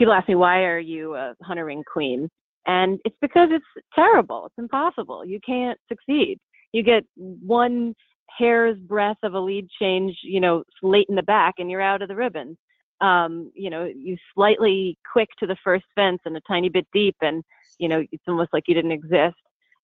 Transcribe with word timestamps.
people 0.00 0.14
ask 0.14 0.26
me, 0.28 0.34
why 0.34 0.62
are 0.62 0.78
you 0.78 1.14
a 1.14 1.34
hunter 1.42 1.66
ring 1.66 1.84
queen? 1.84 2.26
And 2.66 2.98
it's 3.04 3.16
because 3.20 3.50
it's 3.52 3.84
terrible. 3.94 4.46
It's 4.46 4.54
impossible. 4.58 5.26
You 5.26 5.38
can't 5.44 5.78
succeed. 5.88 6.38
You 6.72 6.82
get 6.82 7.04
one 7.16 7.94
hair's 8.38 8.78
breadth 8.78 9.18
of 9.22 9.34
a 9.34 9.40
lead 9.40 9.68
change, 9.78 10.16
you 10.22 10.40
know, 10.40 10.64
late 10.82 11.06
in 11.10 11.16
the 11.16 11.22
back 11.22 11.54
and 11.58 11.70
you're 11.70 11.82
out 11.82 12.00
of 12.00 12.08
the 12.08 12.16
ribbon. 12.16 12.56
Um, 13.02 13.52
you 13.54 13.68
know, 13.68 13.84
you 13.84 14.16
slightly 14.34 14.96
quick 15.10 15.28
to 15.38 15.46
the 15.46 15.56
first 15.62 15.84
fence 15.94 16.20
and 16.24 16.34
a 16.34 16.40
tiny 16.48 16.70
bit 16.70 16.86
deep 16.94 17.16
and, 17.20 17.42
you 17.78 17.88
know, 17.88 18.02
it's 18.10 18.24
almost 18.26 18.54
like 18.54 18.64
you 18.68 18.74
didn't 18.74 18.92
exist. 18.92 19.36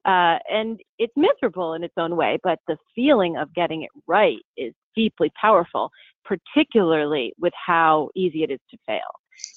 Uh, 0.07 0.39
and 0.51 0.81
it's 0.99 1.13
miserable 1.15 1.75
in 1.75 1.85
its 1.85 1.95
own 1.99 2.17
way, 2.17 2.39
but 2.43 2.59
the 2.69 2.79
feeling 2.95 3.37
of 3.37 3.53
getting 3.53 3.83
it 3.83 3.91
right 4.07 4.39
is 4.57 4.73
deeply 4.95 5.31
powerful, 5.39 5.91
particularly 6.25 7.35
with 7.39 7.53
how 7.55 8.09
easy 8.15 8.45
it 8.45 8.51
is 8.51 8.61
to 8.71 8.79
fail. 8.87 9.01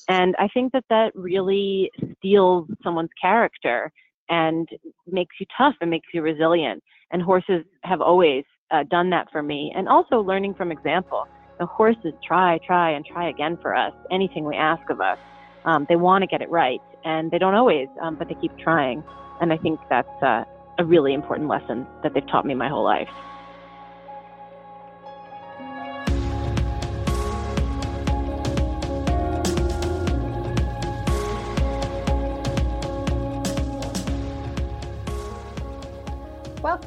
And 0.07 0.35
I 0.39 0.47
think 0.47 0.71
that 0.73 0.85
that 0.89 1.11
really 1.15 1.91
steels 2.17 2.67
someone's 2.83 3.11
character 3.21 3.91
and 4.29 4.67
makes 5.07 5.35
you 5.39 5.45
tough 5.57 5.75
and 5.81 5.89
makes 5.89 6.07
you 6.13 6.21
resilient. 6.21 6.83
And 7.11 7.21
horses 7.21 7.63
have 7.83 8.01
always 8.01 8.43
uh, 8.71 8.83
done 8.89 9.09
that 9.11 9.31
for 9.31 9.41
me. 9.41 9.71
And 9.75 9.87
also 9.87 10.19
learning 10.19 10.55
from 10.55 10.71
example. 10.71 11.27
The 11.59 11.65
horses 11.65 12.13
try, 12.25 12.59
try, 12.65 12.91
and 12.91 13.05
try 13.05 13.29
again 13.29 13.57
for 13.61 13.75
us, 13.75 13.93
anything 14.11 14.45
we 14.45 14.55
ask 14.55 14.89
of 14.89 15.01
us. 15.01 15.17
Um, 15.65 15.85
they 15.89 15.97
want 15.97 16.21
to 16.21 16.27
get 16.27 16.41
it 16.41 16.49
right, 16.49 16.79
and 17.03 17.29
they 17.31 17.37
don't 17.37 17.53
always, 17.53 17.87
um, 18.01 18.15
but 18.15 18.29
they 18.29 18.35
keep 18.35 18.57
trying. 18.57 19.03
And 19.41 19.51
I 19.51 19.57
think 19.57 19.79
that's 19.89 20.07
uh, 20.23 20.45
a 20.77 20.85
really 20.85 21.13
important 21.13 21.49
lesson 21.49 21.85
that 22.01 22.13
they've 22.13 22.25
taught 22.27 22.45
me 22.45 22.53
my 22.53 22.69
whole 22.69 22.83
life. 22.83 23.09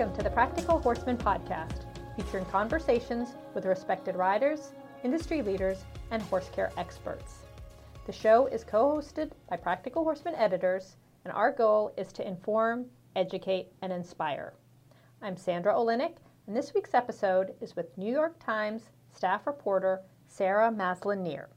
Welcome 0.03 0.19
to 0.19 0.25
the 0.25 0.35
Practical 0.35 0.81
Horseman 0.81 1.17
Podcast, 1.17 1.85
featuring 2.17 2.45
conversations 2.47 3.37
with 3.55 3.67
respected 3.67 4.17
riders, 4.17 4.73
industry 5.05 5.43
leaders, 5.43 5.85
and 6.11 6.21
horse 6.23 6.51
care 6.53 6.73
experts. 6.77 7.35
The 8.07 8.13
show 8.13 8.47
is 8.47 8.65
co 8.65 8.97
hosted 8.97 9.31
by 9.49 9.59
Practical 9.59 10.03
Horseman 10.03 10.35
editors, 10.35 10.97
and 11.25 11.33
our 11.33 11.53
goal 11.53 11.95
is 11.97 12.13
to 12.15 12.27
inform, 12.27 12.87
educate, 13.15 13.69
and 13.81 13.93
inspire. 13.93 14.55
I'm 15.23 15.37
Sandra 15.37 15.73
Oliynyk, 15.73 16.17
and 16.49 16.57
this 16.57 16.75
week's 16.75 16.95
episode 16.95 17.55
is 17.61 17.77
with 17.77 17.97
New 17.97 18.13
York 18.13 18.45
Times 18.45 18.91
staff 19.13 19.47
reporter 19.47 20.01
Sarah 20.27 20.73
Maslin-Nir, 20.73 21.49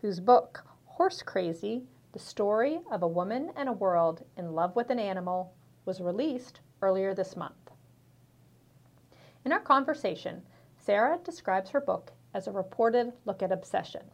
whose 0.00 0.20
book, 0.20 0.64
Horse 0.84 1.20
Crazy 1.20 1.82
The 2.12 2.20
Story 2.20 2.78
of 2.92 3.02
a 3.02 3.08
Woman 3.08 3.50
and 3.56 3.68
a 3.68 3.72
World 3.72 4.24
in 4.36 4.52
Love 4.52 4.76
with 4.76 4.90
an 4.90 5.00
Animal, 5.00 5.52
was 5.84 6.00
released 6.00 6.60
earlier 6.80 7.12
this 7.12 7.36
month. 7.36 7.67
In 9.44 9.52
our 9.52 9.60
conversation, 9.60 10.42
Sarah 10.76 11.18
describes 11.22 11.70
her 11.70 11.80
book 11.80 12.12
as 12.34 12.46
a 12.46 12.52
reported 12.52 13.12
look 13.24 13.42
at 13.42 13.52
obsession, 13.52 14.10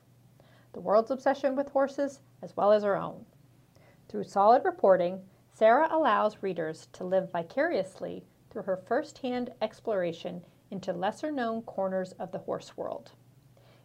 the 0.72 0.80
world's 0.80 1.10
obsession 1.10 1.56
with 1.56 1.70
horses 1.70 2.20
as 2.42 2.56
well 2.56 2.72
as 2.72 2.82
her 2.82 2.96
own. 2.96 3.24
Through 4.08 4.24
solid 4.24 4.64
reporting, 4.64 5.28
Sarah 5.52 5.88
allows 5.90 6.42
readers 6.42 6.88
to 6.92 7.04
live 7.04 7.30
vicariously 7.32 8.24
through 8.50 8.62
her 8.62 8.76
firsthand 8.76 9.52
exploration 9.62 10.44
into 10.70 10.92
lesser 10.92 11.30
known 11.30 11.62
corners 11.62 12.12
of 12.12 12.32
the 12.32 12.38
horse 12.38 12.76
world. 12.76 13.12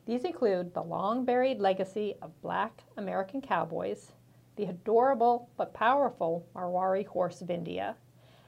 These 0.06 0.24
include 0.26 0.74
the 0.74 0.82
long 0.82 1.26
buried 1.26 1.60
legacy 1.60 2.16
of 2.22 2.42
black 2.42 2.84
American 2.98 3.42
cowboys, 3.42 4.14
the 4.56 4.66
adorable 4.66 5.50
but 5.56 5.74
powerful 5.74 6.48
Marwari 6.54 7.06
horse 7.06 7.42
of 7.42 7.50
India, 7.50 7.96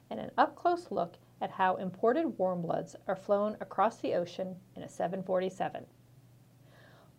and 0.10 0.20
an 0.20 0.32
up 0.38 0.56
close 0.56 0.92
look 0.92 1.18
at 1.42 1.52
how 1.52 1.76
imported 1.76 2.38
warm 2.38 2.62
bloods 2.62 2.96
are 3.08 3.16
flown 3.16 3.58
across 3.60 3.98
the 3.98 4.14
ocean 4.14 4.56
in 4.76 4.84
a 4.84 4.88
747. 4.88 5.86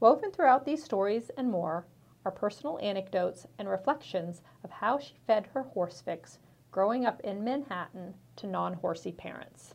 Woven 0.01 0.31
throughout 0.31 0.65
these 0.65 0.83
stories 0.83 1.31
and 1.37 1.51
more 1.51 1.85
are 2.25 2.31
personal 2.31 2.79
anecdotes 2.81 3.47
and 3.59 3.69
reflections 3.69 4.43
of 4.63 4.71
how 4.71 4.99
she 4.99 5.17
fed 5.27 5.47
her 5.49 5.63
horse 5.63 6.01
fix 6.01 6.39
growing 6.71 7.05
up 7.05 7.21
in 7.21 7.45
Manhattan 7.45 8.15
to 8.37 8.47
non 8.47 8.75
horsey 8.75 9.13
parents. 9.13 9.75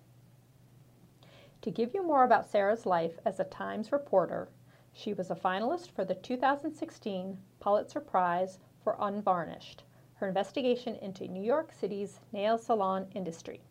To 1.62 1.72
give 1.72 1.94
you 1.94 2.02
more 2.02 2.24
about 2.24 2.46
Sarah's 2.46 2.86
life 2.86 3.20
as 3.26 3.40
a 3.40 3.44
Times 3.44 3.92
reporter, 3.92 4.48
she 4.94 5.14
was 5.14 5.30
a 5.30 5.36
finalist 5.36 5.92
for 5.92 6.06
the 6.06 6.16
2016 6.16 7.38
Pulitzer 7.60 8.00
Prize 8.00 8.60
for 8.84 8.96
Unvarnished, 9.00 9.84
her 10.16 10.28
investigation 10.28 10.96
into 10.96 11.28
New 11.28 11.44
York 11.44 11.72
City's 11.72 12.20
nail 12.32 12.58
salon 12.58 13.08
industry. 13.14 13.62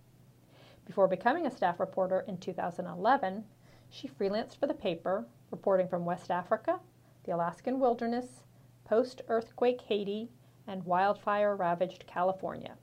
Before 0.86 1.08
becoming 1.08 1.46
a 1.46 1.50
staff 1.50 1.80
reporter 1.80 2.20
in 2.28 2.38
2011, 2.38 3.44
she 3.90 4.08
freelanced 4.08 4.56
for 4.56 4.68
the 4.68 4.74
paper, 4.74 5.26
reporting 5.50 5.88
from 5.88 6.04
West 6.04 6.30
Africa, 6.30 6.78
the 7.24 7.32
Alaskan 7.32 7.80
wilderness, 7.80 8.44
post 8.84 9.22
earthquake 9.26 9.80
Haiti, 9.82 10.30
and 10.66 10.84
wildfire 10.84 11.56
ravaged 11.56 12.06
California. 12.06 12.76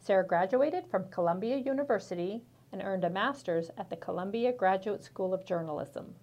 Sarah 0.00 0.26
graduated 0.26 0.88
from 0.88 1.08
Columbia 1.08 1.56
University 1.56 2.42
and 2.72 2.82
earned 2.82 3.04
a 3.04 3.10
master's 3.10 3.70
at 3.78 3.90
the 3.90 3.96
Columbia 3.96 4.52
Graduate 4.52 5.02
School 5.02 5.32
of 5.32 5.44
Journalism. 5.44 6.16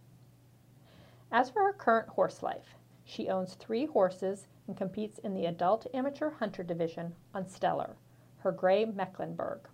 As 1.32 1.50
for 1.50 1.64
her 1.64 1.74
current 1.74 2.10
horse 2.10 2.44
life, 2.44 2.76
she 3.06 3.30
owns 3.30 3.54
three 3.56 3.86
horses 3.86 4.48
and 4.68 4.76
competes 4.76 5.20
in 5.20 5.34
the 5.34 5.46
adult 5.46 5.88
amateur 5.94 6.32
hunter 6.32 6.64
division 6.64 7.16
on 7.34 7.48
Stellar, 7.48 7.96
her 8.40 8.52
gray 8.52 8.84
Mecklenburg. 8.84 9.70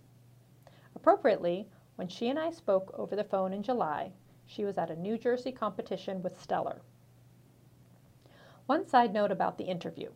Appropriately, 1.02 1.68
when 1.96 2.06
she 2.06 2.28
and 2.28 2.38
I 2.38 2.52
spoke 2.52 2.94
over 2.96 3.16
the 3.16 3.24
phone 3.24 3.52
in 3.52 3.64
July, 3.64 4.12
she 4.46 4.64
was 4.64 4.78
at 4.78 4.88
a 4.88 4.94
New 4.94 5.18
Jersey 5.18 5.50
competition 5.50 6.22
with 6.22 6.40
Stellar. 6.40 6.80
One 8.66 8.86
side 8.86 9.12
note 9.12 9.32
about 9.32 9.58
the 9.58 9.64
interview. 9.64 10.10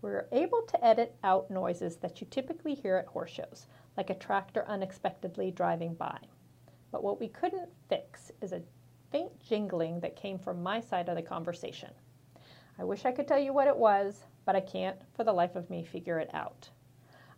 We 0.00 0.08
were 0.08 0.26
able 0.32 0.62
to 0.62 0.82
edit 0.82 1.14
out 1.22 1.50
noises 1.50 1.96
that 1.96 2.22
you 2.22 2.26
typically 2.30 2.74
hear 2.74 2.96
at 2.96 3.08
horse 3.08 3.32
shows, 3.32 3.66
like 3.98 4.08
a 4.08 4.14
tractor 4.14 4.64
unexpectedly 4.66 5.50
driving 5.50 5.92
by. 5.92 6.18
But 6.90 7.04
what 7.04 7.20
we 7.20 7.28
couldn't 7.28 7.68
fix 7.90 8.32
is 8.40 8.52
a 8.52 8.62
faint 9.10 9.38
jingling 9.40 10.00
that 10.00 10.16
came 10.16 10.38
from 10.38 10.62
my 10.62 10.80
side 10.80 11.10
of 11.10 11.16
the 11.16 11.22
conversation. 11.22 11.90
I 12.78 12.84
wish 12.84 13.04
I 13.04 13.12
could 13.12 13.28
tell 13.28 13.38
you 13.38 13.52
what 13.52 13.68
it 13.68 13.76
was, 13.76 14.24
but 14.46 14.56
I 14.56 14.60
can't 14.60 15.02
for 15.12 15.22
the 15.22 15.34
life 15.34 15.54
of 15.54 15.68
me 15.68 15.84
figure 15.84 16.18
it 16.18 16.30
out. 16.32 16.70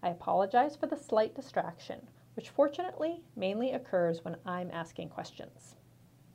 I 0.04 0.10
apologize 0.10 0.76
for 0.76 0.86
the 0.86 0.96
slight 0.96 1.34
distraction, 1.34 2.06
which 2.40 2.48
fortunately 2.48 3.22
mainly 3.36 3.72
occurs 3.72 4.24
when 4.24 4.34
I'm 4.46 4.70
asking 4.70 5.10
questions. 5.10 5.76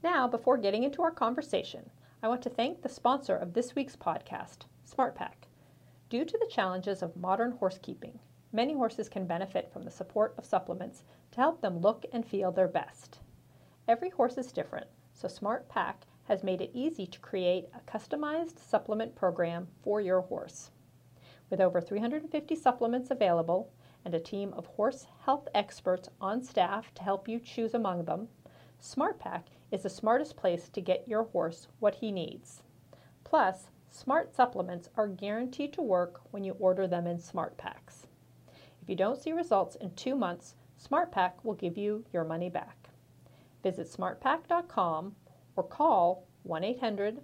Now, 0.04 0.28
before 0.28 0.56
getting 0.56 0.84
into 0.84 1.02
our 1.02 1.10
conversation, 1.10 1.90
I 2.22 2.28
want 2.28 2.44
to 2.44 2.50
thank 2.52 2.84
the 2.84 2.90
sponsor 2.90 3.36
of 3.36 3.54
this 3.54 3.74
week's 3.74 3.96
podcast, 3.96 4.68
SmartPak. 4.88 5.48
Due 6.08 6.24
to 6.24 6.38
the 6.38 6.52
challenges 6.52 7.02
of 7.02 7.18
modern 7.18 7.54
horsekeeping, 7.54 8.20
many 8.54 8.76
horses 8.76 9.10
can 9.10 9.26
benefit 9.26 9.74
from 9.74 9.82
the 9.82 9.90
support 9.90 10.36
of 10.38 10.46
supplements 10.46 11.04
to 11.32 11.40
help 11.40 11.60
them 11.60 11.80
look 11.80 12.06
and 12.14 12.24
feel 12.24 12.52
their 12.52 12.68
best. 12.68 13.18
Every 13.88 14.12
horse 14.12 14.38
is 14.38 14.52
different, 14.52 14.86
so 15.12 15.28
SmartPak 15.28 15.96
has 16.26 16.44
made 16.44 16.62
it 16.62 16.70
easy 16.76 17.08
to 17.08 17.20
create 17.20 17.66
a 17.74 17.92
customized 17.92 18.60
supplement 18.60 19.16
program 19.16 19.70
for 19.82 20.02
your 20.02 20.22
horse. 20.22 20.70
With 21.50 21.60
over 21.60 21.82
350 21.82 22.54
supplements 22.54 23.10
available 23.10 23.72
and 24.06 24.14
a 24.14 24.20
team 24.20 24.54
of 24.54 24.68
horse 24.68 25.08
health 25.26 25.50
experts 25.54 26.08
on 26.22 26.42
staff 26.44 26.94
to 26.94 27.04
help 27.04 27.28
you 27.28 27.40
choose 27.40 27.74
among 27.74 28.06
them, 28.06 28.30
SmartPak 28.82 29.46
is 29.72 29.84
the 29.84 29.90
smartest 29.90 30.38
place 30.38 30.70
to 30.70 30.80
get 30.80 31.08
your 31.08 31.24
horse 31.24 31.68
what 31.80 31.96
he 31.96 32.12
needs. 32.12 32.62
Plus, 33.24 33.68
Smart 33.96 34.36
supplements 34.36 34.90
are 34.98 35.08
guaranteed 35.08 35.72
to 35.72 35.82
work 35.82 36.20
when 36.32 36.44
you 36.44 36.58
order 36.60 36.86
them 36.86 37.08
in 37.08 37.18
Smart 37.18 37.58
Paks. 37.58 38.08
If 38.82 38.90
you 38.90 38.96
don't 38.98 39.18
see 39.18 39.32
results 39.32 39.78
in 39.78 39.96
two 39.96 40.16
months, 40.16 40.56
SmartPak 40.78 41.32
will 41.44 41.54
give 41.54 41.78
you 41.78 42.04
your 42.12 42.26
money 42.26 42.50
back. 42.50 42.90
Visit 43.64 43.88
smartpak.com 43.88 45.16
or 45.56 45.64
call 45.64 46.28
1 46.44 46.64
800 46.66 47.22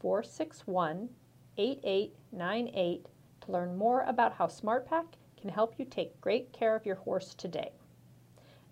461 0.00 1.10
8898 1.58 3.06
to 3.42 3.52
learn 3.52 3.76
more 3.76 4.00
about 4.04 4.32
how 4.32 4.46
SmartPak 4.46 5.04
can 5.44 5.52
help 5.52 5.74
you 5.76 5.84
take 5.84 6.18
great 6.22 6.54
care 6.54 6.74
of 6.74 6.86
your 6.86 6.94
horse 6.94 7.34
today. 7.34 7.70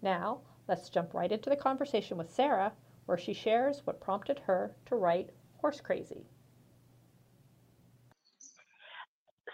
Now, 0.00 0.40
let's 0.68 0.88
jump 0.88 1.12
right 1.12 1.30
into 1.30 1.50
the 1.50 1.56
conversation 1.56 2.16
with 2.16 2.32
Sarah, 2.32 2.72
where 3.04 3.18
she 3.18 3.34
shares 3.34 3.82
what 3.84 4.00
prompted 4.00 4.38
her 4.46 4.74
to 4.86 4.96
write 4.96 5.28
Horse 5.58 5.82
Crazy. 5.82 6.24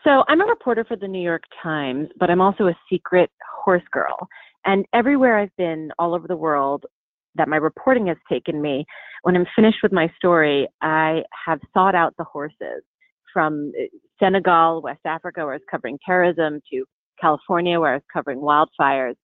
So, 0.04 0.22
I'm 0.28 0.40
a 0.40 0.44
reporter 0.44 0.84
for 0.84 0.94
the 0.94 1.08
New 1.08 1.20
York 1.20 1.42
Times, 1.60 2.08
but 2.20 2.30
I'm 2.30 2.40
also 2.40 2.68
a 2.68 2.78
secret 2.88 3.30
horse 3.64 3.82
girl. 3.90 4.28
And 4.64 4.86
everywhere 4.92 5.40
I've 5.40 5.56
been 5.56 5.90
all 5.98 6.14
over 6.14 6.28
the 6.28 6.36
world, 6.36 6.86
that 7.34 7.48
my 7.48 7.56
reporting 7.56 8.06
has 8.06 8.16
taken 8.30 8.62
me, 8.62 8.86
when 9.24 9.34
I'm 9.34 9.46
finished 9.56 9.78
with 9.82 9.90
my 9.90 10.08
story, 10.16 10.68
I 10.82 11.22
have 11.46 11.58
sought 11.74 11.96
out 11.96 12.14
the 12.16 12.22
horses 12.22 12.84
from 13.32 13.72
Senegal, 14.20 14.82
West 14.82 15.00
Africa, 15.04 15.40
where 15.40 15.54
I 15.54 15.56
was 15.56 15.62
covering 15.68 15.98
terrorism, 16.06 16.60
to 16.70 16.84
California, 17.20 17.78
where 17.78 17.92
I 17.92 17.96
was 17.96 18.02
covering 18.12 18.40
wildfires. 18.40 19.16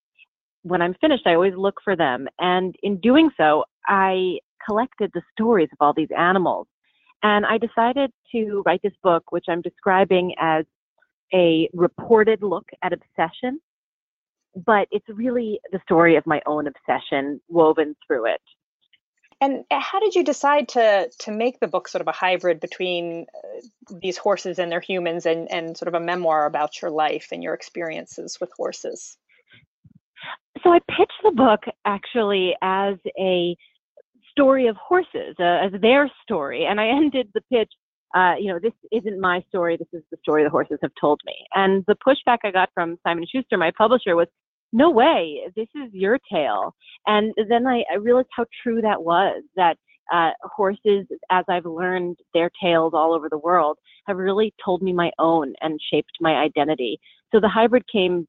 When 0.62 0.82
I'm 0.82 0.94
finished, 1.00 1.26
I 1.26 1.34
always 1.34 1.54
look 1.56 1.76
for 1.84 1.96
them. 1.96 2.26
And 2.38 2.74
in 2.82 2.98
doing 3.00 3.30
so, 3.36 3.64
I 3.86 4.38
collected 4.66 5.10
the 5.14 5.22
stories 5.32 5.68
of 5.72 5.78
all 5.80 5.92
these 5.94 6.08
animals. 6.16 6.66
And 7.22 7.46
I 7.46 7.58
decided 7.58 8.10
to 8.32 8.62
write 8.66 8.80
this 8.82 8.92
book, 9.02 9.30
which 9.30 9.46
I'm 9.48 9.62
describing 9.62 10.34
as 10.40 10.64
a 11.32 11.68
reported 11.72 12.42
look 12.42 12.66
at 12.82 12.92
obsession, 12.92 13.60
but 14.66 14.86
it's 14.90 15.06
really 15.08 15.58
the 15.72 15.80
story 15.82 16.16
of 16.16 16.26
my 16.26 16.40
own 16.46 16.66
obsession 16.66 17.40
woven 17.48 17.96
through 18.06 18.26
it. 18.26 18.40
And 19.44 19.64
how 19.70 20.00
did 20.00 20.14
you 20.14 20.24
decide 20.24 20.68
to 20.70 21.10
to 21.20 21.30
make 21.30 21.60
the 21.60 21.68
book 21.68 21.86
sort 21.88 22.00
of 22.00 22.08
a 22.08 22.12
hybrid 22.12 22.60
between 22.60 23.26
uh, 23.34 23.60
these 24.00 24.16
horses 24.16 24.58
and 24.58 24.72
their 24.72 24.80
humans, 24.80 25.26
and 25.26 25.50
and 25.50 25.76
sort 25.76 25.88
of 25.88 25.94
a 25.94 26.04
memoir 26.04 26.46
about 26.46 26.80
your 26.80 26.90
life 26.90 27.28
and 27.30 27.42
your 27.42 27.52
experiences 27.52 28.38
with 28.40 28.50
horses? 28.56 29.18
So 30.62 30.72
I 30.72 30.78
pitched 30.88 31.20
the 31.22 31.32
book 31.32 31.60
actually 31.84 32.56
as 32.62 32.94
a 33.18 33.54
story 34.30 34.66
of 34.68 34.76
horses, 34.76 35.36
uh, 35.38 35.66
as 35.66 35.72
their 35.78 36.10
story, 36.22 36.64
and 36.64 36.80
I 36.80 36.88
ended 37.00 37.28
the 37.34 37.42
pitch. 37.52 37.70
Uh, 38.14 38.36
you 38.38 38.50
know, 38.50 38.60
this 38.62 38.72
isn't 38.92 39.20
my 39.20 39.42
story. 39.48 39.76
This 39.76 39.92
is 39.92 40.04
the 40.10 40.16
story 40.22 40.44
the 40.44 40.48
horses 40.48 40.78
have 40.82 40.92
told 40.98 41.20
me. 41.26 41.34
And 41.54 41.84
the 41.86 41.96
pushback 41.96 42.38
I 42.44 42.52
got 42.52 42.70
from 42.72 42.96
Simon 43.02 43.26
Schuster, 43.30 43.58
my 43.58 43.72
publisher, 43.76 44.14
was, 44.14 44.28
no 44.74 44.90
way, 44.90 45.42
this 45.54 45.68
is 45.76 45.88
your 45.92 46.18
tale. 46.30 46.74
And 47.06 47.32
then 47.48 47.64
I, 47.66 47.84
I 47.92 47.96
realized 47.96 48.28
how 48.36 48.44
true 48.60 48.82
that 48.82 49.00
was, 49.00 49.42
that 49.54 49.76
uh, 50.12 50.30
horses, 50.42 51.06
as 51.30 51.44
I've 51.48 51.64
learned 51.64 52.18
their 52.34 52.50
tales 52.60 52.92
all 52.92 53.14
over 53.14 53.28
the 53.30 53.38
world, 53.38 53.78
have 54.08 54.16
really 54.16 54.52
told 54.62 54.82
me 54.82 54.92
my 54.92 55.12
own 55.20 55.54
and 55.60 55.80
shaped 55.92 56.10
my 56.20 56.34
identity. 56.34 56.98
So 57.32 57.38
the 57.38 57.48
hybrid 57.48 57.84
came, 57.90 58.26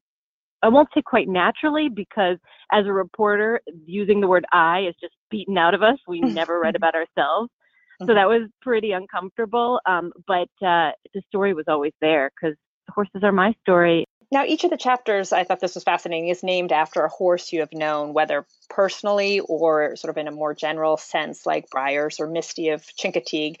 I 0.62 0.68
won't 0.68 0.88
say 0.94 1.02
quite 1.04 1.28
naturally, 1.28 1.88
because 1.88 2.38
as 2.70 2.86
a 2.86 2.92
reporter, 2.92 3.60
using 3.84 4.20
the 4.20 4.28
word 4.28 4.46
I 4.52 4.86
is 4.88 4.94
just 5.00 5.14
beaten 5.32 5.58
out 5.58 5.74
of 5.74 5.82
us. 5.82 5.98
We 6.06 6.20
never 6.20 6.60
read 6.60 6.76
about 6.76 6.94
ourselves. 6.94 7.50
So 8.06 8.14
that 8.14 8.28
was 8.28 8.48
pretty 8.60 8.92
uncomfortable. 8.92 9.80
Um, 9.86 10.12
but 10.26 10.48
uh, 10.64 10.92
the 11.14 11.22
story 11.28 11.54
was 11.54 11.64
always 11.66 11.94
there 12.00 12.30
because 12.30 12.54
horses 12.90 13.22
are 13.22 13.32
my 13.32 13.54
story 13.62 14.06
now, 14.32 14.44
each 14.44 14.64
of 14.64 14.70
the 14.70 14.76
chapters, 14.76 15.32
I 15.32 15.44
thought 15.44 15.60
this 15.60 15.76
was 15.76 15.84
fascinating, 15.84 16.28
is 16.28 16.42
named 16.42 16.72
after 16.72 17.02
a 17.02 17.08
horse 17.08 17.52
you 17.52 17.60
have 17.60 17.72
known, 17.72 18.12
whether 18.12 18.44
personally 18.68 19.40
or 19.40 19.94
sort 19.94 20.10
of 20.10 20.18
in 20.18 20.26
a 20.26 20.32
more 20.32 20.52
general 20.52 20.96
sense, 20.96 21.46
like 21.46 21.70
Briars 21.70 22.18
or 22.18 22.26
Misty 22.26 22.70
of 22.70 22.82
Chincoteague. 22.82 23.56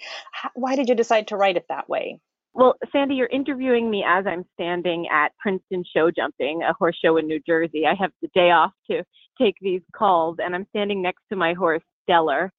Why 0.54 0.74
did 0.74 0.88
you 0.88 0.96
decide 0.96 1.28
to 1.28 1.36
write 1.36 1.56
it 1.56 1.66
that 1.68 1.88
way? 1.88 2.20
Well, 2.52 2.74
Sandy, 2.90 3.14
you're 3.14 3.28
interviewing 3.28 3.88
me 3.88 4.04
as 4.04 4.26
I'm 4.26 4.44
standing 4.54 5.06
at 5.08 5.36
Princeton 5.38 5.84
Show 5.94 6.10
Jumping, 6.10 6.62
a 6.62 6.72
horse 6.72 6.98
show 7.00 7.16
in 7.16 7.26
New 7.26 7.40
Jersey. 7.46 7.86
I 7.86 7.94
have 7.94 8.10
the 8.20 8.28
day 8.34 8.50
off 8.50 8.72
to 8.90 9.04
take 9.38 9.56
these 9.60 9.82
calls, 9.94 10.38
and 10.42 10.54
I'm 10.54 10.66
standing 10.70 11.00
next 11.00 11.22
to 11.28 11.36
my 11.36 11.52
horse, 11.52 11.82
Stellar. 12.04 12.50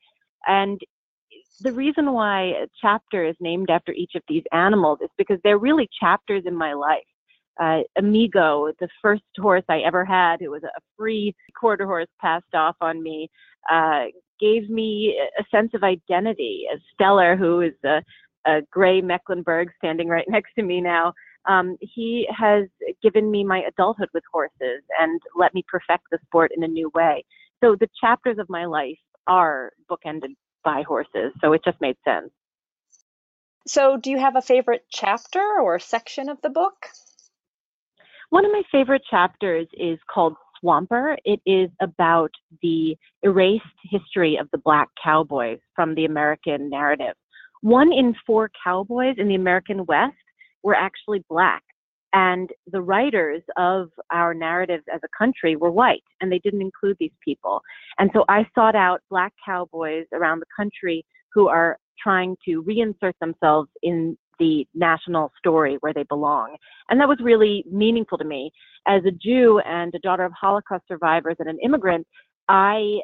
And 0.46 0.80
the 1.60 1.74
reason 1.74 2.14
why 2.14 2.44
a 2.44 2.68
chapter 2.80 3.26
is 3.26 3.36
named 3.42 3.70
after 3.70 3.92
each 3.92 4.12
of 4.16 4.22
these 4.30 4.44
animals 4.54 5.00
is 5.02 5.10
because 5.18 5.40
they're 5.44 5.58
really 5.58 5.90
chapters 6.00 6.44
in 6.46 6.56
my 6.56 6.74
life 6.74 7.04
uh, 7.60 7.80
Amigo, 7.98 8.72
the 8.80 8.90
first 9.02 9.24
horse 9.38 9.64
I 9.70 9.80
ever 9.80 10.06
had, 10.06 10.42
it 10.42 10.50
was 10.50 10.64
a 10.64 10.82
free 10.98 11.36
quarter 11.60 11.86
horse 11.86 12.08
passed 12.20 12.54
off 12.54 12.76
on 12.82 13.02
me, 13.02 13.30
uh, 13.72 14.06
gave 14.40 14.70
me 14.70 15.20
a 15.40 15.44
sense 15.50 15.72
of 15.74 15.84
identity. 15.84 16.66
As 16.72 16.80
Stellar, 16.94 17.36
who 17.36 17.62
is 17.62 17.74
a, 17.84 18.02
a 18.46 18.62
gray 18.72 19.02
Mecklenburg 19.02 19.70
standing 19.78 20.08
right 20.08 20.26
next 20.30 20.54
to 20.56 20.64
me 20.64 20.82
now, 20.82 21.14
um, 21.48 21.78
he 21.82 22.28
has 22.36 22.66
given 23.02 23.32
me 23.32 23.44
my 23.44 23.64
adulthood 23.68 24.10
with 24.14 24.24
horses 24.32 24.84
and 25.00 25.22
let 25.36 25.54
me 25.54 25.64
perfect 25.68 26.04
the 26.12 26.20
sport 26.26 26.52
in 26.56 26.64
a 26.64 26.68
new 26.68 26.92
way. 26.94 27.24
So 27.64 27.76
the 27.80 27.90
chapters 28.00 28.38
of 28.38 28.50
my 28.50 28.66
life 28.66 29.00
are 29.28 29.72
bookended 29.90 30.36
by 30.64 30.84
horses, 30.84 31.32
so 31.42 31.54
it 31.54 31.64
just 31.64 31.80
made 31.82 31.96
sense. 32.06 32.30
So, 33.68 33.98
do 33.98 34.10
you 34.10 34.18
have 34.18 34.38
a 34.38 34.42
favorite 34.42 34.86
chapter 34.90 35.44
or 35.62 35.78
section 35.80 36.30
of 36.30 36.42
the 36.42 36.50
book? 36.50 36.88
One 38.30 38.46
of 38.46 38.52
my 38.52 38.64
favorite 38.72 39.04
chapters 39.10 39.68
is 39.74 39.98
called 40.14 40.36
Swamper. 40.60 41.18
It 41.24 41.40
is 41.46 41.70
about 41.82 42.32
the 42.62 42.98
erased 43.24 43.64
history 43.90 44.38
of 44.38 44.50
the 44.52 44.58
black 44.58 44.90
cowboys 45.02 45.60
from 45.76 45.96
the 45.96 46.06
American 46.06 46.70
narrative. 46.70 47.16
One 47.62 47.94
in 47.94 48.14
four 48.26 48.52
cowboys 48.64 49.16
in 49.18 49.30
the 49.30 49.36
American 49.36 49.86
West 49.86 50.16
were 50.62 50.76
actually 50.76 51.24
black. 51.30 51.64
And 52.14 52.50
the 52.72 52.82
writers 52.82 53.44
of 53.58 53.90
our 54.12 54.34
narratives 54.34 54.84
as 54.94 55.02
a 55.04 55.18
country 55.18 55.56
were 55.56 55.72
white, 55.72 56.04
and 56.20 56.32
they 56.32 56.40
didn't 56.40 56.62
include 56.62 56.98
these 57.00 57.12
people. 57.24 57.62
And 57.98 58.10
so 58.14 58.26
I 58.28 58.46
sought 58.56 58.76
out 58.76 59.02
black 59.10 59.34
cowboys 59.46 60.06
around 60.14 60.40
the 60.40 60.46
country 60.56 61.06
who 61.34 61.48
are 61.48 61.78
trying 62.02 62.36
to 62.46 62.64
reinsert 62.64 63.14
themselves 63.22 63.70
in 63.84 64.18
the 64.40 64.68
national 64.74 65.32
story 65.38 65.78
where 65.82 65.94
they 65.94 66.04
belong. 66.04 66.56
And 66.90 67.00
that 67.00 67.08
was 67.08 67.20
really 67.22 67.64
meaningful 67.70 68.18
to 68.18 68.26
me. 68.26 68.52
As 68.88 69.04
a 69.06 69.12
Jew 69.12 69.60
and 69.60 69.94
a 69.96 70.00
daughter 70.00 70.24
of 70.24 70.32
Holocaust 70.34 70.84
survivors 70.88 71.36
and 71.40 71.50
an 71.50 71.60
immigrant, 71.64 72.08
I 72.48 73.00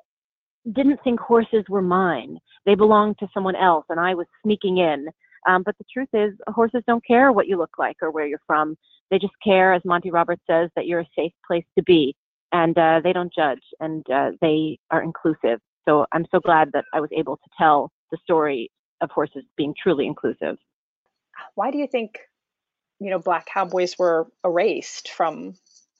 didn't 0.71 0.99
think 1.03 1.19
horses 1.19 1.63
were 1.67 1.81
mine. 1.81 2.37
They 2.65 2.75
belonged 2.75 3.17
to 3.19 3.27
someone 3.33 3.55
else, 3.55 3.85
and 3.89 3.99
I 3.99 4.13
was 4.13 4.27
sneaking 4.43 4.77
in. 4.77 5.07
Um, 5.47 5.63
but 5.63 5.77
the 5.77 5.85
truth 5.91 6.07
is, 6.13 6.33
horses 6.47 6.83
don't 6.87 7.05
care 7.05 7.31
what 7.33 7.47
you 7.47 7.57
look 7.57 7.77
like 7.77 7.97
or 8.01 8.11
where 8.11 8.25
you're 8.25 8.39
from. 8.47 8.77
They 9.11 9.19
just 9.19 9.33
care, 9.43 9.73
as 9.73 9.81
Monty 9.83 10.09
Roberts 10.09 10.41
says, 10.49 10.69
that 10.75 10.87
you're 10.87 11.01
a 11.01 11.09
safe 11.17 11.33
place 11.45 11.65
to 11.77 11.83
be. 11.83 12.15
And 12.53 12.77
uh, 12.77 13.01
they 13.03 13.13
don't 13.13 13.33
judge, 13.33 13.63
and 13.79 14.07
uh, 14.09 14.31
they 14.39 14.77
are 14.91 15.03
inclusive. 15.03 15.59
So 15.85 16.05
I'm 16.13 16.25
so 16.31 16.39
glad 16.39 16.69
that 16.73 16.85
I 16.93 17.01
was 17.01 17.09
able 17.11 17.35
to 17.37 17.49
tell 17.57 17.91
the 18.11 18.17
story 18.23 18.71
of 19.01 19.09
horses 19.11 19.43
being 19.57 19.73
truly 19.81 20.05
inclusive 20.05 20.55
why 21.55 21.71
do 21.71 21.77
you 21.77 21.87
think 21.87 22.19
you 22.99 23.09
know 23.09 23.19
black 23.19 23.45
cowboys 23.45 23.97
were 23.97 24.27
erased 24.43 25.09
from 25.09 25.55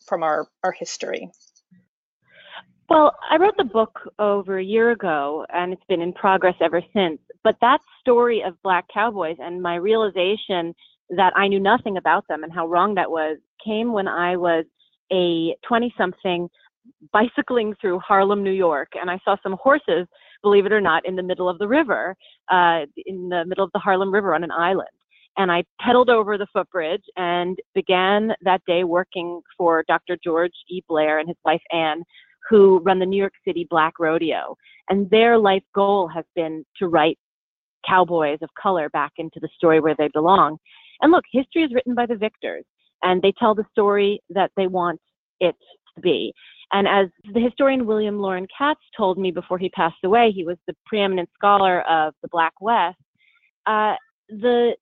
from 0.05 0.23
our 0.23 0.47
our 0.63 0.71
history? 0.71 1.31
Well, 2.89 3.15
I 3.29 3.37
wrote 3.37 3.57
the 3.57 3.63
book 3.63 3.99
over 4.19 4.57
a 4.57 4.63
year 4.63 4.91
ago 4.91 5.45
and 5.53 5.73
it's 5.73 5.83
been 5.87 6.01
in 6.01 6.13
progress 6.13 6.55
ever 6.61 6.81
since. 6.93 7.19
But 7.43 7.55
that 7.61 7.79
story 8.01 8.43
of 8.43 8.61
black 8.61 8.85
cowboys 8.93 9.37
and 9.39 9.61
my 9.61 9.75
realization 9.75 10.75
that 11.09 11.33
I 11.35 11.47
knew 11.47 11.59
nothing 11.59 11.97
about 11.97 12.27
them 12.27 12.43
and 12.43 12.51
how 12.51 12.67
wrong 12.67 12.95
that 12.95 13.09
was 13.09 13.37
came 13.65 13.93
when 13.93 14.07
I 14.07 14.35
was 14.35 14.65
a 15.11 15.55
20 15.67 15.93
something 15.97 16.49
bicycling 17.11 17.73
through 17.79 17.99
Harlem, 17.99 18.43
New 18.43 18.51
York, 18.51 18.89
and 18.99 19.09
I 19.09 19.17
saw 19.23 19.37
some 19.41 19.55
horses, 19.61 20.05
believe 20.41 20.65
it 20.65 20.73
or 20.73 20.81
not, 20.81 21.05
in 21.05 21.15
the 21.15 21.23
middle 21.23 21.47
of 21.47 21.59
the 21.59 21.67
river, 21.67 22.15
uh, 22.51 22.81
in 23.05 23.29
the 23.29 23.45
middle 23.45 23.63
of 23.63 23.71
the 23.73 23.79
Harlem 23.79 24.13
River 24.13 24.35
on 24.35 24.43
an 24.43 24.51
island 24.51 24.89
and 25.37 25.51
I 25.51 25.63
pedaled 25.81 26.09
over 26.09 26.37
the 26.37 26.47
footbridge 26.53 27.03
and 27.17 27.57
began 27.73 28.33
that 28.41 28.61
day 28.67 28.83
working 28.83 29.41
for 29.57 29.83
Dr. 29.87 30.17
George 30.23 30.53
E. 30.69 30.81
Blair 30.87 31.19
and 31.19 31.27
his 31.27 31.37
wife 31.43 31.61
Anne, 31.71 32.03
who 32.49 32.79
run 32.79 32.99
the 32.99 33.05
New 33.05 33.17
York 33.17 33.33
City 33.45 33.65
Black 33.69 33.93
Rodeo. 33.99 34.55
And 34.89 35.09
their 35.09 35.37
life 35.37 35.63
goal 35.73 36.07
has 36.09 36.25
been 36.35 36.63
to 36.77 36.87
write 36.87 37.17
cowboys 37.87 38.39
of 38.41 38.49
color 38.61 38.89
back 38.89 39.13
into 39.17 39.39
the 39.39 39.49
story 39.55 39.79
where 39.79 39.95
they 39.97 40.09
belong. 40.13 40.57
And 41.01 41.11
look, 41.11 41.23
history 41.31 41.63
is 41.63 41.73
written 41.73 41.95
by 41.95 42.05
the 42.05 42.15
victors, 42.15 42.63
and 43.01 43.21
they 43.21 43.33
tell 43.39 43.55
the 43.55 43.65
story 43.71 44.21
that 44.29 44.51
they 44.55 44.67
want 44.67 44.99
it 45.39 45.55
to 45.95 46.01
be. 46.01 46.33
And 46.71 46.87
as 46.87 47.07
the 47.33 47.39
historian 47.39 47.85
William 47.85 48.19
Loren 48.19 48.47
Katz 48.55 48.79
told 48.95 49.17
me 49.17 49.31
before 49.31 49.57
he 49.57 49.69
passed 49.69 50.03
away, 50.03 50.31
he 50.31 50.43
was 50.43 50.57
the 50.67 50.75
preeminent 50.85 51.29
scholar 51.35 51.81
of 51.81 52.13
the 52.21 52.29
Black 52.29 52.53
West. 52.61 52.97
Uh, 53.65 53.95
the 54.29 54.75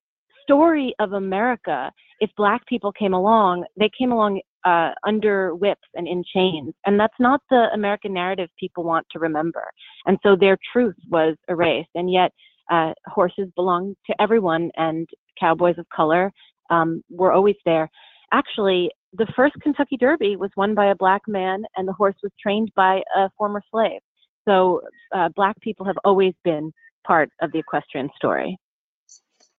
story 0.44 0.94
of 1.00 1.14
America, 1.14 1.92
if 2.20 2.30
black 2.38 2.66
people 2.68 2.92
came 2.92 3.14
along, 3.14 3.66
they 3.78 3.90
came 3.98 4.12
along 4.12 4.42
uh, 4.66 4.92
under 5.06 5.56
whips 5.56 5.88
and 5.96 6.08
in 6.08 6.24
chains. 6.34 6.74
And 6.86 7.00
that's 7.00 7.20
not 7.20 7.42
the 7.50 7.68
American 7.74 8.14
narrative 8.14 8.50
people 8.60 8.84
want 8.84 9.06
to 9.12 9.20
remember. 9.20 9.64
And 10.06 10.18
so 10.24 10.36
their 10.36 10.58
truth 10.72 10.96
was 11.10 11.36
erased. 11.48 11.90
And 11.96 12.12
yet, 12.12 12.32
uh, 12.70 12.94
horses 13.08 13.50
belong 13.56 13.96
to 14.06 14.16
everyone, 14.22 14.72
and 14.78 15.08
cowboys 15.40 15.78
of 15.78 15.86
color 15.94 16.32
um, 16.70 17.04
were 17.10 17.32
always 17.32 17.56
there. 17.66 17.90
Actually, 18.32 18.90
the 19.14 19.28
first 19.36 19.56
Kentucky 19.62 19.98
Derby 19.98 20.38
was 20.38 20.52
won 20.56 20.74
by 20.74 20.92
a 20.92 20.96
black 20.96 21.22
man, 21.28 21.64
and 21.76 21.88
the 21.88 21.94
horse 21.94 22.16
was 22.24 22.32
trained 22.42 22.72
by 22.76 23.02
a 23.16 23.30
former 23.38 23.62
slave. 23.70 24.00
So, 24.48 24.82
uh, 25.14 25.30
black 25.36 25.60
people 25.62 25.86
have 25.86 25.98
always 26.06 26.34
been 26.44 26.72
part 27.06 27.30
of 27.42 27.52
the 27.52 27.60
equestrian 27.60 28.10
story. 28.16 28.58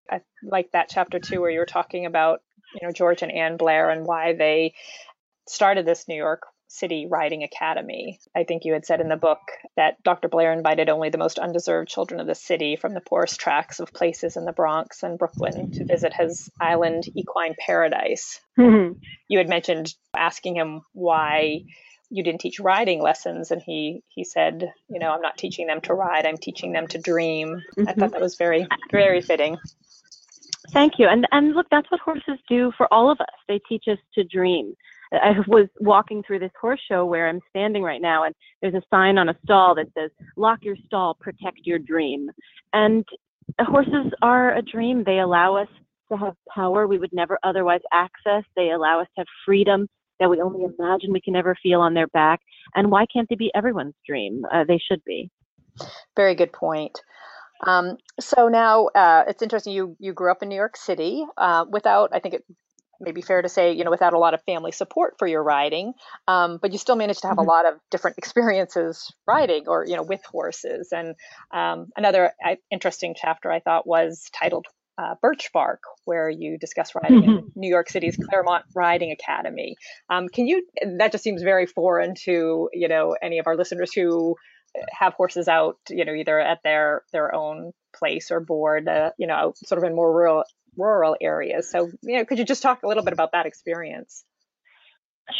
I 0.09 0.21
like 0.43 0.71
that 0.71 0.89
chapter 0.89 1.19
too, 1.19 1.41
where 1.41 1.49
you 1.49 1.59
were 1.59 1.65
talking 1.65 2.05
about, 2.05 2.41
you 2.79 2.85
know, 2.85 2.93
George 2.93 3.21
and 3.21 3.31
Anne 3.31 3.57
Blair 3.57 3.89
and 3.89 4.05
why 4.05 4.33
they 4.33 4.73
started 5.47 5.85
this 5.85 6.07
New 6.07 6.15
York 6.15 6.41
City 6.73 7.05
Riding 7.09 7.43
Academy. 7.43 8.19
I 8.35 8.45
think 8.45 8.65
you 8.65 8.73
had 8.73 8.85
said 8.85 8.99
in 8.99 9.07
the 9.07 9.15
book 9.15 9.39
that 9.75 10.01
Dr. 10.03 10.27
Blair 10.27 10.51
invited 10.51 10.89
only 10.89 11.09
the 11.09 11.19
most 11.19 11.37
undeserved 11.37 11.87
children 11.87 12.19
of 12.19 12.25
the 12.25 12.33
city 12.33 12.75
from 12.75 12.95
the 12.95 13.01
poorest 13.01 13.39
tracts 13.39 13.79
of 13.79 13.93
places 13.93 14.37
in 14.37 14.45
the 14.45 14.53
Bronx 14.53 15.03
and 15.03 15.19
Brooklyn 15.19 15.71
to 15.73 15.85
visit 15.85 16.13
his 16.13 16.49
island 16.59 17.03
equine 17.15 17.53
paradise. 17.63 18.39
Mm-hmm. 18.57 18.93
You 19.27 19.37
had 19.37 19.49
mentioned 19.49 19.93
asking 20.15 20.55
him 20.55 20.81
why 20.93 21.65
you 22.09 22.23
didn't 22.23 22.41
teach 22.41 22.59
riding 22.59 23.01
lessons 23.01 23.49
and 23.49 23.61
he 23.63 24.03
he 24.09 24.23
said 24.23 24.71
you 24.87 24.99
know 24.99 25.09
i'm 25.09 25.21
not 25.21 25.35
teaching 25.35 25.65
them 25.65 25.81
to 25.81 25.95
ride 25.95 26.27
i'm 26.27 26.37
teaching 26.37 26.71
them 26.71 26.85
to 26.85 26.99
dream 26.99 27.59
mm-hmm. 27.75 27.89
i 27.89 27.93
thought 27.93 28.11
that 28.11 28.21
was 28.21 28.35
very 28.35 28.67
very 28.91 29.19
fitting 29.19 29.57
thank 30.71 30.93
you 30.97 31.07
and 31.07 31.27
and 31.31 31.53
look 31.55 31.67
that's 31.69 31.89
what 31.91 31.99
horses 31.99 32.39
do 32.47 32.71
for 32.77 32.91
all 32.93 33.09
of 33.09 33.19
us 33.19 33.27
they 33.47 33.59
teach 33.67 33.85
us 33.87 33.97
to 34.13 34.23
dream 34.23 34.73
i 35.13 35.35
was 35.47 35.67
walking 35.79 36.23
through 36.23 36.39
this 36.39 36.51
horse 36.59 36.81
show 36.87 37.05
where 37.05 37.27
i'm 37.27 37.41
standing 37.49 37.83
right 37.83 38.01
now 38.01 38.23
and 38.23 38.33
there's 38.61 38.73
a 38.73 38.81
sign 38.89 39.17
on 39.17 39.29
a 39.29 39.35
stall 39.43 39.75
that 39.75 39.87
says 39.97 40.09
lock 40.37 40.59
your 40.63 40.77
stall 40.85 41.13
protect 41.13 41.59
your 41.63 41.79
dream 41.79 42.29
and 42.73 43.05
horses 43.59 44.11
are 44.21 44.55
a 44.55 44.61
dream 44.61 45.03
they 45.03 45.19
allow 45.19 45.55
us 45.55 45.67
to 46.11 46.17
have 46.17 46.35
power 46.53 46.87
we 46.87 46.97
would 46.97 47.13
never 47.13 47.37
otherwise 47.43 47.81
access 47.91 48.43
they 48.55 48.71
allow 48.71 48.99
us 48.99 49.07
to 49.15 49.21
have 49.21 49.27
freedom 49.45 49.87
that 50.19 50.29
we 50.29 50.41
only 50.41 50.63
imagine 50.63 51.11
we 51.11 51.21
can 51.21 51.35
ever 51.35 51.55
feel 51.61 51.81
on 51.81 51.93
their 51.93 52.07
back. 52.07 52.39
And 52.75 52.89
why 52.89 53.05
can't 53.11 53.27
they 53.29 53.35
be 53.35 53.51
everyone's 53.55 53.95
dream? 54.07 54.45
Uh, 54.51 54.63
they 54.63 54.79
should 54.79 55.03
be. 55.05 55.29
Very 56.15 56.35
good 56.35 56.53
point. 56.53 56.97
Um, 57.65 57.97
so 58.19 58.47
now 58.47 58.87
uh, 58.87 59.23
it's 59.27 59.41
interesting. 59.41 59.73
You 59.73 59.95
you 59.99 60.13
grew 60.13 60.31
up 60.31 60.43
in 60.43 60.49
New 60.49 60.55
York 60.55 60.77
City 60.77 61.25
uh, 61.37 61.65
without, 61.69 62.09
I 62.13 62.19
think 62.19 62.35
it 62.35 62.43
may 62.99 63.11
be 63.11 63.21
fair 63.21 63.41
to 63.41 63.49
say, 63.49 63.73
you 63.73 63.83
know, 63.83 63.91
without 63.91 64.13
a 64.13 64.19
lot 64.19 64.33
of 64.33 64.41
family 64.43 64.71
support 64.71 65.15
for 65.17 65.27
your 65.27 65.43
riding, 65.43 65.93
um, 66.27 66.59
but 66.61 66.71
you 66.71 66.77
still 66.77 66.95
managed 66.95 67.21
to 67.21 67.27
have 67.27 67.37
mm-hmm. 67.37 67.47
a 67.47 67.51
lot 67.51 67.65
of 67.65 67.75
different 67.91 68.17
experiences 68.17 69.13
riding 69.27 69.67
or 69.67 69.85
you 69.85 69.95
know 69.95 70.03
with 70.03 70.21
horses. 70.25 70.89
And 70.91 71.15
um, 71.53 71.87
another 71.97 72.31
uh, 72.45 72.55
interesting 72.71 73.15
chapter 73.19 73.51
I 73.51 73.59
thought 73.59 73.87
was 73.87 74.29
titled 74.37 74.67
uh, 74.97 75.15
Birch 75.21 75.49
Bark, 75.53 75.81
where 76.05 76.29
you 76.29 76.57
discuss 76.57 76.93
riding 76.95 77.21
mm-hmm. 77.21 77.31
in 77.31 77.51
New 77.55 77.69
York 77.69 77.89
City's 77.89 78.17
Claremont 78.29 78.65
Riding 78.75 79.11
Academy. 79.11 79.75
Um, 80.09 80.27
can 80.29 80.47
you? 80.47 80.65
That 80.97 81.11
just 81.11 81.23
seems 81.23 81.41
very 81.41 81.65
foreign 81.65 82.15
to 82.25 82.69
you 82.73 82.87
know 82.87 83.15
any 83.21 83.39
of 83.39 83.47
our 83.47 83.55
listeners 83.55 83.91
who 83.93 84.35
have 84.91 85.13
horses 85.13 85.47
out, 85.47 85.77
you 85.89 86.05
know, 86.05 86.13
either 86.13 86.39
at 86.39 86.59
their 86.63 87.03
their 87.11 87.33
own 87.33 87.73
place 87.95 88.31
or 88.31 88.39
board, 88.39 88.87
uh, 88.87 89.11
you 89.17 89.27
know, 89.27 89.53
sort 89.65 89.77
of 89.77 89.89
in 89.89 89.95
more 89.95 90.11
rural 90.13 90.43
rural 90.75 91.15
areas. 91.21 91.69
So, 91.69 91.89
you 92.01 92.17
know, 92.17 92.25
could 92.25 92.39
you 92.39 92.45
just 92.45 92.63
talk 92.63 92.83
a 92.83 92.87
little 92.87 93.03
bit 93.03 93.13
about 93.13 93.33
that 93.33 93.45
experience? 93.45 94.25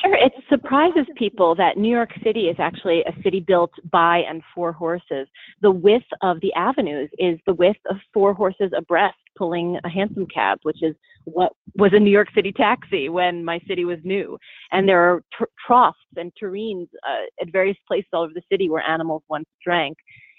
Sure. 0.02 0.16
It 0.16 0.32
surprises 0.50 1.06
people 1.18 1.56
that 1.56 1.78
New 1.78 1.90
York 1.90 2.12
City 2.24 2.48
is 2.48 2.56
actually 2.58 3.02
a 3.02 3.22
city 3.22 3.42
built 3.42 3.72
by 3.92 4.20
and 4.20 4.42
for 4.56 4.72
horses. 4.72 5.28
The 5.62 5.72
width 5.72 6.06
of 6.22 6.40
the 6.42 6.54
avenues 6.54 7.10
is 7.18 7.38
the 7.46 7.54
width 7.54 7.80
of 7.90 7.98
four 8.14 8.34
horses 8.34 8.72
abreast 8.76 9.18
pulling 9.38 9.78
a 9.84 9.90
hansom 9.90 10.26
cab, 10.34 10.60
which 10.64 10.82
is 10.82 10.96
what 11.26 11.52
was 11.76 11.92
a 11.94 12.00
New 12.00 12.12
York 12.12 12.30
City 12.34 12.54
taxi 12.54 13.10
when 13.10 13.44
my 13.44 13.60
city 13.68 13.84
was 13.84 14.00
new. 14.04 14.38
And 14.72 14.88
there 14.88 15.02
are 15.02 15.24
tr- 15.34 15.44
troughs 15.66 15.98
and 16.16 16.32
tureens 16.42 16.88
uh, 17.08 17.26
at 17.42 17.52
various 17.52 17.78
places 17.86 18.08
all 18.14 18.24
over 18.24 18.34
the 18.34 18.42
city 18.50 18.70
where 18.70 18.84
animals 18.88 19.24
once 19.30 19.48
drank. 19.64 19.98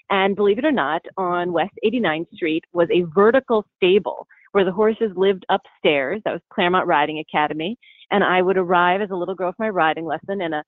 And 0.09 0.35
believe 0.35 0.57
it 0.57 0.65
or 0.65 0.71
not, 0.71 1.03
on 1.17 1.53
West 1.53 1.73
89th 1.85 2.33
Street 2.33 2.63
was 2.73 2.87
a 2.91 3.05
vertical 3.13 3.65
stable 3.75 4.27
where 4.53 4.65
the 4.65 4.71
horses 4.71 5.11
lived 5.15 5.45
upstairs. 5.49 6.21
That 6.25 6.31
was 6.31 6.41
Claremont 6.51 6.87
Riding 6.87 7.19
Academy 7.19 7.77
and 8.11 8.23
I 8.23 8.41
would 8.41 8.57
arrive 8.57 9.01
as 9.01 9.09
a 9.11 9.15
little 9.15 9.35
girl 9.35 9.53
for 9.55 9.63
my 9.63 9.69
riding 9.69 10.05
lesson, 10.05 10.41
and 10.41 10.53
a 10.53 10.63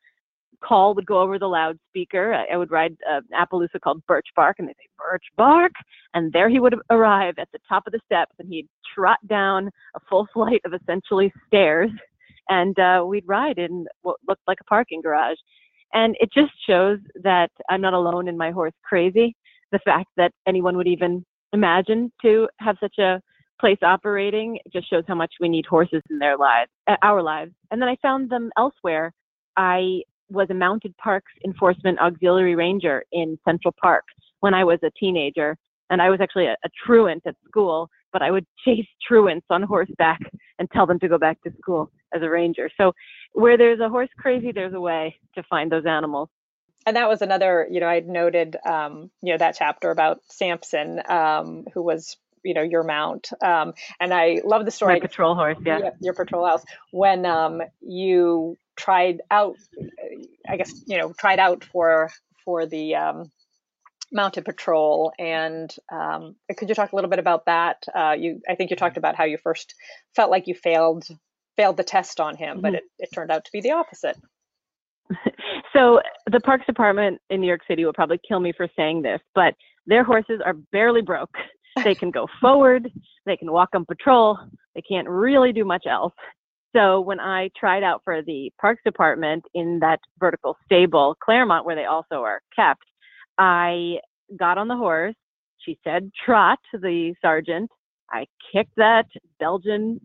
call 0.64 0.96
would 0.96 1.06
go 1.06 1.20
over 1.22 1.38
the 1.38 1.48
loudspeaker. 1.48 2.34
I 2.52 2.58
would 2.58 2.72
ride 2.72 2.96
an 3.08 3.24
Appaloosa 3.34 3.80
called 3.84 4.02
Birch 4.08 4.28
Bark, 4.36 4.58
and 4.60 4.68
they'd 4.68 4.76
say, 4.78 4.88
Birch 4.98 5.26
Bark. 5.36 5.74
And 6.14 6.32
there 6.34 6.50
he 6.50 6.60
would 6.60 6.76
arrive 6.90 7.36
at 7.38 7.50
the 7.54 7.60
top 7.68 7.84
of 7.86 7.94
the 7.94 8.00
steps, 8.06 8.34
and 8.40 8.50
he'd 8.50 8.68
trot 8.96 9.20
down 9.28 9.70
a 9.96 10.00
full 10.10 10.28
flight 10.34 10.62
of 10.66 10.74
essentially 10.74 11.32
stairs, 11.48 11.92
and 12.50 12.78
uh, 12.80 13.04
we'd 13.06 13.28
ride 13.28 13.58
in 13.58 13.86
what 14.02 14.18
looked 14.28 14.48
like 14.48 14.60
a 14.62 14.66
parking 14.66 15.02
garage. 15.02 15.38
And 15.94 16.16
it 16.20 16.30
just 16.34 16.52
shows 16.68 17.00
that 17.24 17.50
I'm 17.70 17.82
not 17.82 17.94
alone 17.94 18.28
in 18.28 18.38
my 18.38 18.52
horse 18.52 18.74
crazy. 18.84 19.36
The 19.72 19.80
fact 19.80 20.08
that 20.18 20.32
anyone 20.48 20.76
would 20.78 20.88
even 20.88 21.26
imagine 21.54 22.12
to 22.22 22.48
have 22.60 22.78
such 22.80 22.98
a 23.00 23.22
place 23.60 23.78
operating 23.84 24.60
just 24.72 24.90
shows 24.90 25.04
how 25.08 25.16
much 25.16 25.34
we 25.40 25.50
need 25.50 25.66
horses 25.66 26.02
in 26.10 26.20
their 26.20 26.38
lives, 26.38 26.70
uh, 26.88 26.96
our 27.02 27.22
lives. 27.22 27.52
And 27.72 27.82
then 27.82 27.90
I 27.90 27.96
found 28.02 28.30
them 28.30 28.52
elsewhere. 28.58 29.14
I 29.56 30.02
was 30.30 30.48
a 30.50 30.54
mounted 30.54 30.96
parks 30.98 31.32
enforcement 31.46 32.00
auxiliary 32.00 32.56
ranger 32.56 33.04
in 33.12 33.38
Central 33.46 33.74
Park 33.82 34.04
when 34.40 34.54
I 34.54 34.64
was 34.64 34.80
a 34.84 34.92
teenager, 35.00 35.58
and 35.90 36.02
I 36.02 36.10
was 36.10 36.20
actually 36.22 36.48
a, 36.48 36.58
a 36.64 36.70
truant 36.86 37.24
at 37.26 37.36
school. 37.48 37.90
But 38.14 38.22
I 38.22 38.32
would 38.32 38.46
chase 38.66 38.88
truants 39.06 39.48
on 39.50 39.64
horseback 39.64 40.20
and 40.60 40.70
tell 40.72 40.86
them 40.86 41.00
to 41.00 41.08
go 41.08 41.18
back 41.18 41.42
to 41.44 41.52
school 41.60 41.92
as 42.14 42.22
a 42.22 42.30
ranger. 42.30 42.70
So 42.78 42.94
where 43.34 43.58
there's 43.58 43.80
a 43.80 43.90
horse 43.90 44.10
crazy, 44.18 44.52
there's 44.52 44.74
a 44.74 44.80
way 44.80 45.16
to 45.36 45.44
find 45.44 45.72
those 45.72 45.86
animals 45.86 46.30
and 46.88 46.96
that 46.96 47.10
was 47.10 47.22
another 47.22 47.68
you 47.70 47.80
know 47.80 47.88
i'd 47.88 48.08
noted 48.08 48.56
um, 48.66 49.12
you 49.22 49.34
know 49.34 49.38
that 49.38 49.56
chapter 49.60 49.92
about 49.92 50.22
samson 50.30 51.02
um, 51.10 51.66
who 51.74 51.82
was 51.84 52.18
you 52.44 52.54
know 52.54 52.64
your 52.64 52.84
mount. 52.84 53.30
Um, 53.42 53.74
and 54.00 54.14
i 54.14 54.42
love 54.44 54.66
the 54.66 54.72
story. 54.72 54.96
My 54.96 55.00
patrol 55.00 55.36
horse 55.36 55.58
yeah. 55.66 55.92
your 56.00 56.14
patrol 56.14 56.46
house. 56.46 56.64
When 56.92 57.26
um, 57.26 57.62
you 57.82 58.58
tried 58.78 59.22
out 59.30 59.58
i 60.48 60.56
guess 60.56 60.72
you 60.86 60.98
know 60.98 61.12
tried 61.12 61.40
out 61.40 61.66
for 61.66 62.10
for 62.46 62.66
the 62.66 62.96
um, 62.96 63.32
mounted 64.12 64.46
patrol 64.46 65.12
and 65.20 65.76
um, 65.92 66.36
could 66.56 66.70
you 66.70 66.76
talk 66.76 66.94
a 66.94 66.96
little 66.96 67.10
bit 67.10 67.20
about 67.20 67.46
that? 67.46 67.84
Uh, 67.94 68.16
you 68.18 68.40
i 68.48 68.56
think 68.56 68.70
you 68.70 68.78
talked 68.78 68.98
about 68.98 69.16
how 69.16 69.26
you 69.26 69.38
first 69.38 69.74
felt 70.16 70.32
like 70.32 70.48
you 70.48 70.56
failed 70.56 71.06
failed 71.58 71.76
the 71.76 71.84
test 71.84 72.20
on 72.20 72.38
him 72.38 72.58
mm-hmm. 72.58 72.62
but 72.62 72.76
it, 72.76 72.84
it 73.00 73.10
turned 73.14 73.32
out 73.32 73.44
to 73.44 73.52
be 73.52 73.60
the 73.62 73.72
opposite. 73.72 74.18
So 75.74 76.02
the 76.32 76.40
parks 76.40 76.66
department 76.66 77.22
in 77.30 77.40
new 77.42 77.48
york 77.48 77.62
city 77.68 77.86
will 77.86 77.94
probably 77.94 78.20
kill 78.28 78.40
me 78.40 78.52
for 78.52 78.68
saying 78.76 79.04
this 79.04 79.22
but 79.36 79.54
their 79.86 80.04
horses 80.04 80.42
are 80.44 80.54
barely 80.72 81.02
broke 81.02 81.36
they 81.84 81.96
can 81.96 82.12
go 82.12 82.28
forward, 82.40 82.92
they 83.26 83.38
can 83.38 83.52
walk 83.52 83.70
on 83.74 83.86
patrol, 83.86 84.38
they 84.76 84.82
can't 84.82 85.08
really 85.08 85.52
do 85.52 85.66
much 85.66 85.86
else. 85.86 86.14
So 86.76 87.02
when 87.02 87.20
I 87.20 87.50
tried 87.58 87.84
out 87.84 88.02
for 88.04 88.22
the 88.22 88.52
parks 88.60 88.82
department 88.86 89.44
in 89.54 89.80
that 89.80 90.00
vertical 90.20 90.58
stable, 90.66 91.16
Claremont, 91.24 91.66
where 91.66 91.76
they 91.76 91.86
also 91.86 92.18
are 92.18 92.42
kept, 92.56 92.84
I 93.38 93.98
got 94.38 94.58
on 94.58 94.68
the 94.68 94.76
horse. 94.76 95.16
She 95.60 95.78
said, 95.84 96.12
trot 96.26 96.60
the 96.74 97.14
sergeant. 97.22 97.70
I 98.12 98.26
kicked 98.52 98.76
that 98.78 99.08
Belgian 99.40 100.00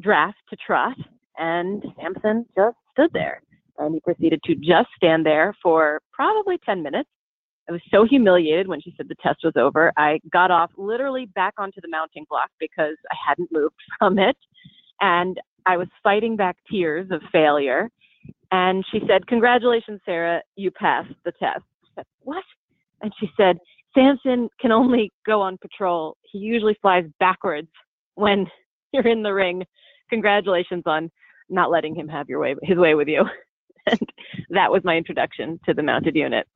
draft 0.00 0.38
to 0.50 0.56
trot, 0.56 0.96
and 1.38 1.84
Samson 2.00 2.46
just 2.56 2.76
stood 2.92 3.10
there. 3.12 3.42
And 3.78 3.94
he 3.94 4.00
proceeded 4.00 4.42
to 4.44 4.54
just 4.54 4.88
stand 4.96 5.24
there 5.24 5.54
for 5.62 6.00
probably 6.12 6.58
10 6.64 6.82
minutes 6.82 7.08
I 7.68 7.72
was 7.72 7.82
so 7.90 8.04
humiliated 8.04 8.66
when 8.66 8.80
she 8.80 8.94
said 8.96 9.08
the 9.08 9.14
test 9.16 9.40
was 9.44 9.52
over. 9.56 9.92
I 9.96 10.20
got 10.32 10.50
off 10.50 10.70
literally 10.76 11.26
back 11.26 11.54
onto 11.58 11.80
the 11.80 11.88
mounting 11.88 12.24
block 12.28 12.50
because 12.58 12.96
I 13.10 13.16
hadn't 13.28 13.52
moved 13.52 13.74
from 13.98 14.18
it. 14.18 14.36
And 15.00 15.38
I 15.66 15.76
was 15.76 15.88
fighting 16.02 16.36
back 16.36 16.56
tears 16.70 17.08
of 17.10 17.20
failure. 17.30 17.90
And 18.50 18.84
she 18.90 19.00
said, 19.06 19.26
Congratulations, 19.26 20.00
Sarah, 20.06 20.42
you 20.56 20.70
passed 20.70 21.12
the 21.24 21.32
test. 21.32 21.64
I 21.84 21.88
said, 21.96 22.06
What? 22.22 22.44
And 23.02 23.12
she 23.20 23.28
said, 23.36 23.58
Samson 23.94 24.48
can 24.60 24.72
only 24.72 25.12
go 25.26 25.40
on 25.40 25.58
patrol. 25.58 26.16
He 26.22 26.38
usually 26.38 26.76
flies 26.80 27.04
backwards 27.20 27.68
when 28.14 28.46
you're 28.92 29.06
in 29.06 29.22
the 29.22 29.34
ring. 29.34 29.64
Congratulations 30.08 30.84
on 30.86 31.10
not 31.50 31.70
letting 31.70 31.94
him 31.94 32.08
have 32.08 32.28
your 32.28 32.40
way 32.40 32.54
his 32.62 32.78
way 32.78 32.94
with 32.94 33.08
you. 33.08 33.24
and 33.86 34.00
that 34.50 34.70
was 34.70 34.82
my 34.84 34.96
introduction 34.96 35.60
to 35.66 35.74
the 35.74 35.82
mounted 35.82 36.16
unit. 36.16 36.46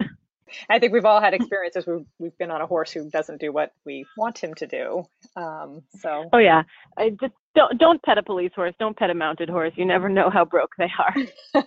I 0.69 0.79
think 0.79 0.93
we've 0.93 1.05
all 1.05 1.21
had 1.21 1.35
experiences 1.35 1.87
where 1.87 2.01
we've 2.19 2.37
been 2.39 2.51
on 2.51 2.61
a 2.61 2.67
horse 2.67 2.93
who 2.93 3.09
doesn't 3.11 3.41
do 3.41 3.53
what 3.53 3.73
we 3.85 4.07
want 4.17 4.39
him 4.39 4.55
to 4.55 4.67
do. 4.67 5.05
Um, 5.37 5.83
so. 6.01 6.29
Oh 6.33 6.39
yeah, 6.39 6.63
I 6.97 7.11
just 7.11 7.35
don't 7.55 7.79
don't 7.79 8.03
pet 8.03 8.19
a 8.19 8.23
police 8.23 8.53
horse. 8.55 8.75
Don't 8.79 8.97
pet 8.97 9.11
a 9.11 9.15
mounted 9.15 9.49
horse. 9.49 9.73
You 9.77 9.85
never 9.85 10.09
know 10.09 10.31
how 10.31 10.45
broke 10.45 10.73
they 10.79 10.91
are. 10.99 11.63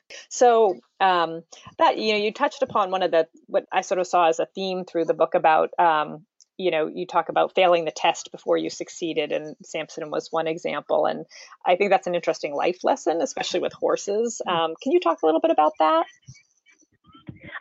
so 0.28 0.78
um, 1.00 1.42
that 1.78 1.98
you 1.98 2.12
know, 2.12 2.18
you 2.18 2.32
touched 2.32 2.62
upon 2.62 2.90
one 2.90 3.02
of 3.02 3.10
the 3.10 3.28
what 3.46 3.64
I 3.72 3.82
sort 3.82 4.00
of 4.00 4.06
saw 4.06 4.28
as 4.28 4.38
a 4.38 4.46
theme 4.46 4.84
through 4.84 5.06
the 5.06 5.14
book 5.14 5.34
about. 5.34 5.70
Um, 5.78 6.24
you 6.58 6.70
know, 6.70 6.86
you 6.86 7.06
talk 7.06 7.28
about 7.28 7.54
failing 7.54 7.86
the 7.86 7.90
test 7.90 8.30
before 8.30 8.56
you 8.56 8.70
succeeded, 8.70 9.32
and 9.32 9.56
Samson 9.64 10.10
was 10.10 10.28
one 10.30 10.46
example. 10.46 11.06
And 11.06 11.24
I 11.64 11.76
think 11.76 11.90
that's 11.90 12.06
an 12.06 12.14
interesting 12.14 12.54
life 12.54 12.84
lesson, 12.84 13.20
especially 13.20 13.60
with 13.60 13.72
horses. 13.72 14.40
Mm. 14.46 14.52
Um, 14.52 14.74
can 14.80 14.92
you 14.92 15.00
talk 15.00 15.22
a 15.22 15.26
little 15.26 15.40
bit 15.40 15.50
about 15.50 15.72
that? 15.78 16.04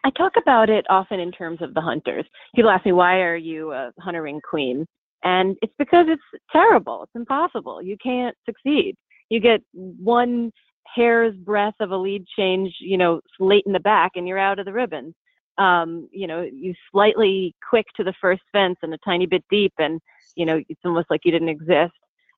I 0.04 0.10
talk 0.12 0.34
about 0.38 0.70
it 0.70 0.86
often 0.90 1.20
in 1.20 1.32
terms 1.32 1.62
of 1.62 1.74
the 1.74 1.82
hunters. 1.82 2.26
People 2.56 2.72
ask 2.72 2.86
me, 2.86 2.92
why 2.92 3.18
are 3.22 3.36
you 3.36 3.72
a 3.72 3.92
huntering 4.00 4.42
queen? 4.42 4.86
And 5.24 5.56
it's 5.62 5.74
because 5.78 6.08
it's 6.10 6.44
terrible. 6.52 7.04
It's 7.04 7.16
impossible. 7.16 7.82
You 7.82 7.98
can't 8.04 8.36
succeed. 8.46 8.96
You 9.30 9.40
get 9.40 9.62
one 9.74 10.52
hair's 10.94 11.36
breadth 11.36 11.78
of 11.80 11.92
a 11.92 11.98
lead 11.98 12.26
change, 12.38 12.74
you 12.80 12.98
know, 12.98 13.22
late 13.40 13.64
in 13.66 13.74
the 13.74 13.80
back 13.80 14.12
and 14.16 14.28
you're 14.28 14.40
out 14.40 14.60
of 14.60 14.66
the 14.66 14.74
ribbon. 14.74 15.14
Um, 15.58 16.10
you 16.12 16.26
know, 16.28 16.42
you 16.42 16.74
slightly 16.92 17.54
quick 17.70 17.86
to 17.98 18.04
the 18.04 18.14
first 18.20 18.42
fence 18.52 18.78
and 18.82 18.94
a 18.94 18.98
tiny 19.06 19.28
bit 19.28 19.44
deep 19.50 19.74
and, 19.78 20.02
you 20.36 20.46
know, 20.46 20.62
it's 20.68 20.82
almost 20.84 21.12
like 21.12 21.22
you 21.24 21.32
didn't 21.32 21.50
exist. 21.50 21.94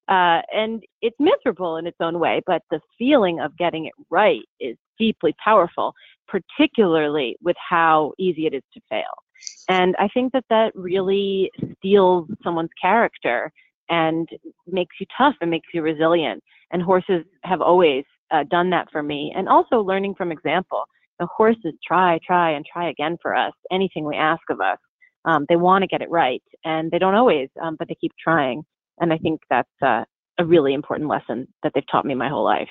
Uh, 0.09 0.41
and 0.53 0.83
it's 1.01 1.15
miserable 1.17 1.77
in 1.77 1.87
its 1.87 1.97
own 2.01 2.19
way, 2.19 2.41
but 2.45 2.61
the 2.69 2.81
feeling 2.97 3.39
of 3.39 3.55
getting 3.57 3.85
it 3.85 3.93
right 4.09 4.41
is 4.59 4.75
deeply 4.99 5.33
powerful, 5.43 5.93
particularly 6.27 7.37
with 7.41 7.55
how 7.57 8.13
easy 8.17 8.45
it 8.45 8.53
is 8.53 8.63
to 8.73 8.81
fail. 8.89 9.03
And 9.69 9.95
I 9.99 10.07
think 10.09 10.33
that 10.33 10.45
that 10.49 10.71
really 10.75 11.51
steels 11.77 12.29
someone's 12.43 12.69
character 12.81 13.51
and 13.89 14.27
makes 14.67 14.95
you 14.99 15.05
tough 15.17 15.35
and 15.41 15.49
makes 15.49 15.67
you 15.73 15.81
resilient. 15.81 16.43
And 16.71 16.81
horses 16.81 17.23
have 17.43 17.61
always 17.61 18.05
uh, 18.31 18.43
done 18.49 18.69
that 18.71 18.87
for 18.91 19.03
me. 19.03 19.33
And 19.35 19.47
also 19.47 19.81
learning 19.81 20.15
from 20.15 20.31
example. 20.31 20.83
The 21.19 21.27
horses 21.27 21.73
try, 21.85 22.19
try, 22.25 22.51
and 22.51 22.65
try 22.65 22.89
again 22.89 23.17
for 23.21 23.35
us, 23.35 23.53
anything 23.71 24.05
we 24.05 24.15
ask 24.15 24.41
of 24.49 24.59
us. 24.59 24.79
Um, 25.25 25.45
they 25.47 25.55
want 25.55 25.83
to 25.83 25.87
get 25.87 26.01
it 26.01 26.09
right, 26.09 26.43
and 26.65 26.91
they 26.91 26.99
don't 26.99 27.15
always, 27.15 27.47
um, 27.61 27.77
but 27.77 27.87
they 27.87 27.95
keep 27.95 28.11
trying. 28.21 28.63
And 28.99 29.13
I 29.13 29.17
think 29.17 29.39
that's 29.49 29.69
uh, 29.81 30.03
a 30.37 30.45
really 30.45 30.73
important 30.73 31.09
lesson 31.09 31.47
that 31.61 31.71
they've 31.73 31.87
taught 31.89 32.05
me 32.05 32.15
my 32.15 32.27
whole 32.27 32.43
life. 32.43 32.67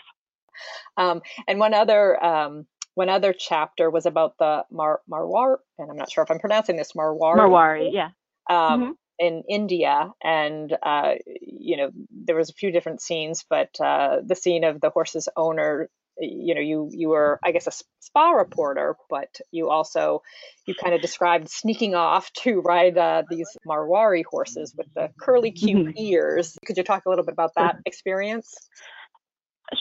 Um, 0.97 1.23
and 1.49 1.59
one 1.59 1.73
other 1.73 2.23
um, 2.23 2.67
one 2.95 3.09
other 3.09 3.33
chapter 3.33 3.91
was 3.91 4.07
about 4.07 4.37
the 4.39 4.65
Mar 4.71 5.01
Marwar, 5.11 5.57
and 5.79 5.91
I'm 5.91 5.97
not 5.97 6.11
sure 6.11 6.25
if 6.25 6.31
I'm 6.31 6.39
pronouncing 6.39 6.77
this 6.77 6.93
Marwari. 6.93 7.37
Marwari, 7.37 7.91
yeah. 7.93 8.11
Um, 8.49 8.83
mm-hmm. 8.83 8.91
In 9.19 9.43
India, 9.49 10.11
and 10.23 10.77
uh, 10.83 11.15
you 11.41 11.77
know 11.77 11.91
there 12.11 12.37
was 12.37 12.51
a 12.51 12.55
few 12.55 12.73
different 12.73 13.01
scenes, 13.01 13.45
but 13.49 13.69
uh, 13.81 14.19
the 14.25 14.35
scene 14.35 14.65
of 14.65 14.81
the 14.81 14.91
horse's 14.91 15.29
owner, 15.37 15.89
you 16.19 16.55
know, 16.55 16.61
you 16.61 16.89
you 16.91 17.11
were 17.11 17.39
I 17.45 17.53
guess 17.53 17.67
a 17.67 17.73
spa 18.01 18.31
reporter, 18.31 18.97
but 19.09 19.41
you 19.53 19.71
also 19.71 20.23
you 20.67 20.75
kind 20.75 20.95
of 20.95 21.01
described 21.01 21.49
sneaking 21.49 21.95
off 21.95 22.33
to 22.43 22.61
ride 22.61 22.99
uh, 22.99 23.23
these 23.31 23.49
Marwari 23.67 24.25
horses 24.29 24.75
with 24.77 24.93
the 24.95 25.11
curly 25.21 25.53
cute 25.53 25.89
mm-hmm. 25.89 25.99
ears. 25.99 26.59
Could 26.67 26.77
you 26.77 26.83
talk 26.83 27.07
a 27.07 27.09
little 27.09 27.25
bit 27.25 27.35
about 27.35 27.53
that 27.57 27.77
experience? 27.87 28.55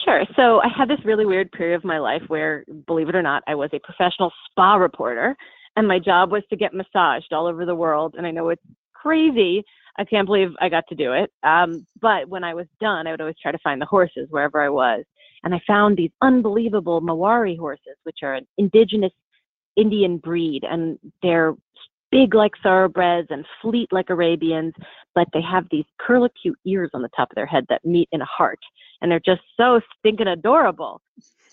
Sure. 0.04 0.24
So 0.36 0.60
I 0.62 0.68
had 0.68 0.88
this 0.88 1.04
really 1.04 1.26
weird 1.26 1.52
period 1.52 1.76
of 1.76 1.84
my 1.84 1.98
life 1.98 2.22
where, 2.28 2.64
believe 2.86 3.08
it 3.08 3.14
or 3.14 3.22
not, 3.22 3.42
I 3.46 3.54
was 3.54 3.70
a 3.72 3.78
professional 3.80 4.32
spa 4.50 4.74
reporter, 4.76 5.36
and 5.76 5.86
my 5.86 5.98
job 5.98 6.32
was 6.32 6.42
to 6.50 6.56
get 6.56 6.72
massaged 6.72 7.32
all 7.32 7.46
over 7.46 7.66
the 7.66 7.74
world. 7.74 8.14
And 8.16 8.26
I 8.26 8.30
know 8.30 8.48
it's 8.48 8.62
crazy. 8.94 9.62
I 9.98 10.04
can't 10.04 10.26
believe 10.26 10.50
I 10.60 10.68
got 10.70 10.84
to 10.88 10.94
do 10.94 11.12
it. 11.12 11.30
Um, 11.42 11.86
but 12.00 12.28
when 12.28 12.44
I 12.44 12.54
was 12.54 12.66
done, 12.80 13.06
I 13.06 13.10
would 13.10 13.20
always 13.20 13.36
try 13.40 13.52
to 13.52 13.58
find 13.58 13.80
the 13.80 13.86
horses 13.86 14.28
wherever 14.30 14.62
I 14.62 14.70
was. 14.70 15.04
And 15.44 15.54
I 15.54 15.60
found 15.66 15.96
these 15.96 16.12
unbelievable 16.22 17.02
Marwari 17.02 17.58
horses, 17.58 17.96
which 18.04 18.18
are 18.22 18.34
an 18.34 18.46
indigenous 18.58 19.12
Indian 19.76 20.18
breed, 20.18 20.64
and 20.64 20.98
they're 21.22 21.54
big 22.12 22.34
like 22.34 22.52
thoroughbreds 22.62 23.28
and 23.30 23.44
fleet 23.60 23.88
like 23.90 24.10
Arabians, 24.10 24.74
but 25.16 25.26
they 25.32 25.42
have 25.42 25.66
these 25.70 25.86
curlicue 26.00 26.54
ears 26.64 26.90
on 26.94 27.02
the 27.02 27.08
top 27.16 27.30
of 27.30 27.34
their 27.34 27.46
head 27.46 27.66
that 27.68 27.84
meet 27.84 28.08
in 28.12 28.20
a 28.20 28.26
heart 28.26 28.60
and 29.02 29.10
they're 29.10 29.20
just 29.20 29.42
so 29.56 29.80
stinking 29.98 30.28
adorable. 30.28 31.02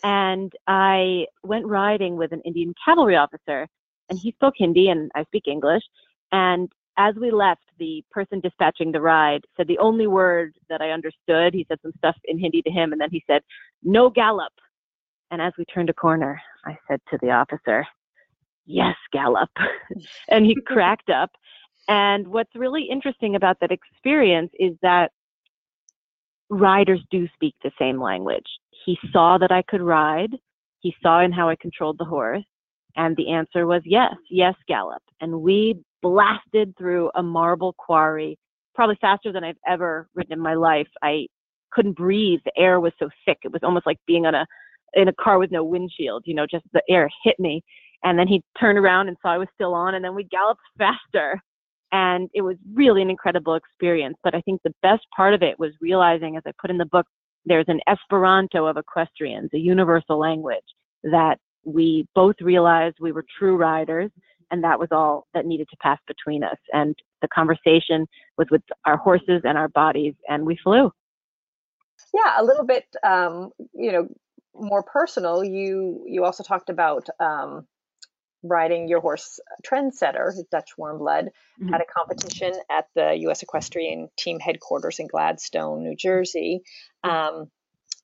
And 0.03 0.53
I 0.67 1.25
went 1.43 1.65
riding 1.65 2.15
with 2.15 2.31
an 2.31 2.41
Indian 2.45 2.73
cavalry 2.85 3.17
officer, 3.17 3.67
and 4.09 4.17
he 4.17 4.31
spoke 4.31 4.53
Hindi 4.57 4.89
and 4.89 5.11
I 5.15 5.23
speak 5.25 5.47
English. 5.47 5.83
And 6.31 6.71
as 6.97 7.15
we 7.15 7.31
left, 7.31 7.63
the 7.79 8.03
person 8.11 8.39
dispatching 8.39 8.91
the 8.91 9.01
ride 9.01 9.41
said 9.57 9.67
the 9.67 9.79
only 9.79 10.07
word 10.07 10.53
that 10.69 10.81
I 10.81 10.91
understood. 10.91 11.53
He 11.53 11.65
said 11.67 11.79
some 11.81 11.91
stuff 11.97 12.15
in 12.25 12.39
Hindi 12.39 12.61
to 12.61 12.71
him, 12.71 12.91
and 12.91 13.01
then 13.01 13.09
he 13.11 13.23
said, 13.27 13.41
"No 13.83 14.09
gallop." 14.09 14.53
And 15.31 15.41
as 15.41 15.53
we 15.57 15.65
turned 15.65 15.89
a 15.89 15.93
corner, 15.93 16.41
I 16.65 16.77
said 16.87 17.01
to 17.09 17.17
the 17.21 17.31
officer, 17.31 17.85
"Yes, 18.69 18.95
gallop," 19.11 19.49
and 20.29 20.45
he 20.45 20.55
cracked 20.67 21.09
up. 21.09 21.31
And 21.88 22.27
what's 22.27 22.55
really 22.55 22.83
interesting 22.83 23.35
about 23.35 23.59
that 23.61 23.71
experience 23.71 24.51
is 24.59 24.77
that 24.83 25.11
riders 26.49 27.01
do 27.09 27.27
speak 27.33 27.55
the 27.63 27.71
same 27.79 27.99
language. 27.99 28.45
He 28.85 28.97
saw 29.11 29.39
that 29.39 29.51
I 29.51 29.63
could 29.63 29.81
ride. 29.81 30.35
He 30.82 30.95
saw 31.01 31.21
in 31.21 31.32
how 31.32 31.49
I 31.49 31.55
controlled 31.60 31.97
the 31.97 32.05
horse. 32.05 32.43
And 32.95 33.15
the 33.17 33.32
answer 33.32 33.65
was 33.65 33.82
yes, 33.86 34.13
yes, 34.29 34.53
gallop. 34.67 35.01
And 35.19 35.41
we 35.41 35.82
blasted 36.03 36.75
through 36.77 37.10
a 37.15 37.23
marble 37.23 37.73
quarry, 37.73 38.38
probably 38.75 38.97
faster 39.01 39.32
than 39.32 39.43
I've 39.43 39.58
ever 39.67 40.08
ridden 40.13 40.34
in 40.34 40.39
my 40.39 40.53
life. 40.53 40.88
I 41.01 41.27
couldn't 41.71 41.97
breathe. 41.97 42.39
The 42.45 42.58
air 42.58 42.79
was 42.79 42.93
so 42.99 43.10
thick. 43.25 43.39
It 43.43 43.51
was 43.51 43.62
almost 43.63 43.88
like 43.88 43.97
being 44.05 44.27
on 44.27 44.36
a 44.36 44.45
in 44.93 45.08
a 45.08 45.13
car 45.13 45.39
with 45.39 45.51
no 45.51 45.63
windshield, 45.63 46.23
you 46.25 46.34
know, 46.34 46.45
just 46.49 46.65
the 46.73 46.84
air 46.89 47.10
hit 47.23 47.39
me. 47.39 47.63
And 48.03 48.17
then 48.17 48.27
he 48.27 48.41
turned 48.59 48.77
around 48.77 49.07
and 49.07 49.17
saw 49.21 49.33
I 49.33 49.38
was 49.38 49.47
still 49.53 49.73
on 49.73 49.95
and 49.95 50.03
then 50.03 50.15
we 50.15 50.23
galloped 50.23 50.62
faster 50.77 51.41
and 51.91 52.29
it 52.33 52.41
was 52.41 52.55
really 52.73 53.01
an 53.01 53.09
incredible 53.09 53.55
experience. 53.55 54.15
But 54.23 54.35
I 54.35 54.41
think 54.41 54.62
the 54.63 54.73
best 54.81 55.05
part 55.15 55.33
of 55.33 55.41
it 55.41 55.57
was 55.59 55.71
realizing, 55.81 56.38
as 56.38 56.43
I 56.45 56.51
put 56.62 56.69
in 56.69 56.77
the 56.77 56.85
book, 56.85 57.07
there's 57.45 57.65
an 57.67 57.79
Esperanto 57.88 58.65
of 58.65 58.77
equestrians, 58.77 59.49
a 59.53 59.57
universal 59.57 60.19
language 60.19 60.59
that 61.03 61.38
we 61.63 62.07
both 62.15 62.35
realized 62.41 62.97
we 62.99 63.12
were 63.12 63.25
true 63.38 63.55
riders, 63.55 64.12
and 64.51 64.63
that 64.63 64.79
was 64.79 64.89
all 64.91 65.27
that 65.33 65.45
needed 65.45 65.67
to 65.69 65.77
pass 65.81 65.97
between 66.07 66.43
us. 66.43 66.57
And 66.73 66.95
the 67.21 67.27
conversation 67.27 68.07
was 68.38 68.47
with 68.51 68.62
our 68.85 68.97
horses 68.97 69.41
and 69.43 69.57
our 69.57 69.69
bodies, 69.69 70.13
and 70.27 70.45
we 70.45 70.57
flew. 70.63 70.91
Yeah, 72.13 72.33
a 72.38 72.43
little 72.43 72.65
bit, 72.65 72.85
um, 73.03 73.51
you 73.73 73.91
know, 73.91 74.07
more 74.55 74.83
personal. 74.83 75.43
You 75.43 76.03
you 76.07 76.23
also 76.23 76.43
talked 76.43 76.69
about 76.69 77.07
um, 77.19 77.67
riding 78.43 78.88
your 78.88 79.02
horse 79.02 79.39
Trendsetter, 79.65 80.34
Dutch 80.52 80.71
Warmblood, 80.78 81.30
mm-hmm. 81.62 81.73
at 81.73 81.82
a 81.82 81.86
competition 81.86 82.54
at 82.69 82.88
the 82.95 83.15
U.S. 83.21 83.43
Equestrian 83.43 84.10
Team 84.17 84.39
headquarters 84.39 84.99
in 84.99 85.08
Gladstone, 85.08 85.84
New 85.84 85.95
Jersey. 85.95 86.62
Mm-hmm. 87.06 87.38
Um, 87.39 87.52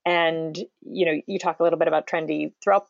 and 0.06 0.58
you 0.82 1.06
know, 1.06 1.21
you 1.28 1.39
talk 1.39 1.60
a 1.60 1.63
little 1.63 1.80
bit 1.80 1.88
about 1.88 2.08
Trendy 2.08 2.54
throughout, 2.63 2.86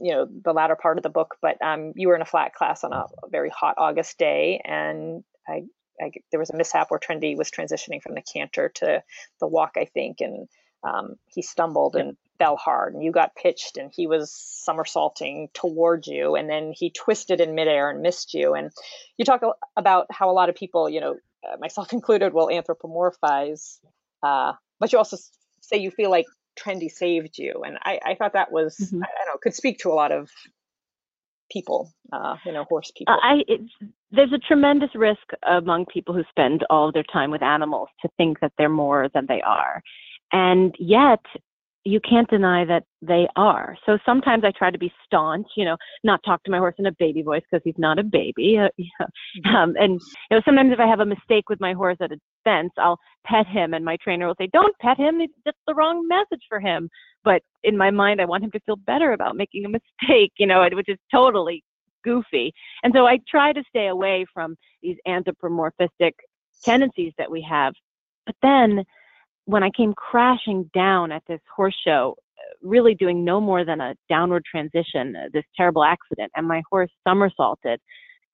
you 0.00 0.12
know, 0.12 0.26
the 0.26 0.52
latter 0.52 0.76
part 0.76 0.96
of 0.96 1.02
the 1.02 1.10
book. 1.10 1.36
But 1.40 1.62
um, 1.62 1.92
you 1.94 2.08
were 2.08 2.16
in 2.16 2.22
a 2.22 2.26
flat 2.26 2.54
class 2.54 2.82
on 2.82 2.92
a, 2.92 3.04
a 3.22 3.28
very 3.30 3.50
hot 3.50 3.74
August 3.78 4.18
day, 4.18 4.60
and 4.64 5.22
I, 5.48 5.62
I, 6.00 6.10
there 6.30 6.40
was 6.40 6.50
a 6.50 6.56
mishap 6.56 6.90
where 6.90 7.00
Trendy 7.00 7.36
was 7.36 7.50
transitioning 7.50 8.02
from 8.02 8.14
the 8.14 8.22
canter 8.22 8.70
to 8.76 9.02
the 9.40 9.46
walk, 9.46 9.72
I 9.76 9.84
think, 9.84 10.20
and 10.20 10.48
um, 10.82 11.16
he 11.26 11.42
stumbled 11.42 11.94
and 11.96 12.16
fell 12.40 12.56
hard 12.56 12.94
and 12.94 13.04
you 13.04 13.12
got 13.12 13.36
pitched 13.36 13.76
and 13.76 13.92
he 13.94 14.06
was 14.06 14.32
somersaulting 14.32 15.50
towards 15.52 16.06
you 16.06 16.36
and 16.36 16.48
then 16.48 16.72
he 16.74 16.90
twisted 16.90 17.38
in 17.38 17.54
midair 17.54 17.90
and 17.90 18.00
missed 18.00 18.32
you. 18.32 18.54
And 18.54 18.70
you 19.18 19.26
talk 19.26 19.42
about 19.76 20.06
how 20.10 20.30
a 20.30 20.32
lot 20.32 20.48
of 20.48 20.54
people 20.54 20.88
you 20.88 21.00
know 21.00 21.16
uh, 21.46 21.56
myself 21.60 21.92
included 21.98 22.32
will 22.32 22.48
anthropomorphize 22.48 23.78
uh, 24.22 24.54
but 24.80 24.92
you 24.92 24.98
also 24.98 25.18
say 25.60 25.76
you 25.76 25.90
feel 25.90 26.10
like 26.10 26.26
trendy 26.58 26.90
saved 26.90 27.38
you. 27.38 27.62
And 27.64 27.78
i, 27.82 28.00
I 28.04 28.14
thought 28.14 28.32
that 28.32 28.50
was 28.50 28.76
mm-hmm. 28.76 29.02
I, 29.02 29.06
I, 29.06 29.24
don't 29.24 29.34
know 29.34 29.38
could 29.42 29.54
speak 29.54 29.78
to 29.80 29.90
a 29.90 29.94
lot 29.94 30.10
of 30.10 30.30
people 31.52 31.92
uh, 32.10 32.36
you 32.46 32.52
know 32.52 32.64
horse 32.64 32.90
people. 32.96 33.18
I, 33.22 33.42
there's 34.10 34.32
a 34.32 34.38
tremendous 34.38 34.90
risk 34.94 35.26
among 35.46 35.86
people 35.92 36.14
who 36.14 36.24
spend 36.30 36.64
all 36.70 36.88
of 36.88 36.94
their 36.94 37.04
time 37.12 37.30
with 37.30 37.42
animals 37.42 37.90
to 38.00 38.08
think 38.16 38.40
that 38.40 38.52
they're 38.56 38.70
more 38.70 39.10
than 39.12 39.26
they 39.28 39.42
are. 39.42 39.82
And 40.32 40.74
yet 40.78 41.20
you 41.84 42.00
can't 42.00 42.28
deny 42.28 42.64
that 42.66 42.84
they 43.00 43.26
are. 43.36 43.76
So 43.86 43.98
sometimes 44.04 44.44
I 44.44 44.52
try 44.56 44.70
to 44.70 44.78
be 44.78 44.92
staunch, 45.06 45.46
you 45.56 45.64
know, 45.64 45.76
not 46.04 46.20
talk 46.24 46.42
to 46.44 46.50
my 46.50 46.58
horse 46.58 46.74
in 46.78 46.86
a 46.86 46.92
baby 46.98 47.22
voice 47.22 47.42
because 47.50 47.62
he's 47.64 47.78
not 47.78 47.98
a 47.98 48.02
baby. 48.02 48.58
Uh, 48.58 48.68
um, 49.48 49.74
and 49.78 50.00
you 50.30 50.36
know, 50.36 50.42
sometimes 50.44 50.72
if 50.72 50.80
I 50.80 50.86
have 50.86 51.00
a 51.00 51.06
mistake 51.06 51.48
with 51.48 51.60
my 51.60 51.72
horse 51.72 51.96
at 52.00 52.12
a 52.12 52.18
fence, 52.44 52.72
I'll 52.76 52.98
pet 53.24 53.46
him, 53.46 53.74
and 53.74 53.84
my 53.84 53.96
trainer 53.96 54.26
will 54.26 54.34
say, 54.38 54.48
"Don't 54.52 54.76
pet 54.78 54.98
him. 54.98 55.20
Just 55.46 55.56
the 55.66 55.74
wrong 55.74 56.06
message 56.06 56.44
for 56.48 56.60
him." 56.60 56.88
But 57.24 57.42
in 57.64 57.76
my 57.76 57.90
mind, 57.90 58.20
I 58.20 58.26
want 58.26 58.44
him 58.44 58.50
to 58.52 58.60
feel 58.60 58.76
better 58.76 59.12
about 59.12 59.36
making 59.36 59.64
a 59.64 59.68
mistake, 60.08 60.32
you 60.38 60.46
know, 60.46 60.66
which 60.72 60.88
is 60.88 60.98
totally 61.10 61.64
goofy. 62.04 62.52
And 62.82 62.92
so 62.94 63.06
I 63.06 63.18
try 63.28 63.52
to 63.52 63.62
stay 63.68 63.88
away 63.88 64.26
from 64.32 64.56
these 64.82 64.96
anthropomorphistic 65.06 66.12
tendencies 66.62 67.12
that 67.18 67.30
we 67.30 67.46
have. 67.48 67.74
But 68.26 68.36
then 68.42 68.84
when 69.50 69.64
I 69.64 69.70
came 69.70 69.92
crashing 69.94 70.70
down 70.72 71.10
at 71.10 71.24
this 71.26 71.40
horse 71.54 71.76
show, 71.84 72.16
really 72.62 72.94
doing 72.94 73.24
no 73.24 73.40
more 73.40 73.64
than 73.64 73.80
a 73.80 73.96
downward 74.08 74.44
transition, 74.48 75.16
uh, 75.16 75.28
this 75.32 75.44
terrible 75.56 75.82
accident, 75.82 76.30
and 76.36 76.46
my 76.46 76.62
horse 76.70 76.90
somersaulted. 77.06 77.80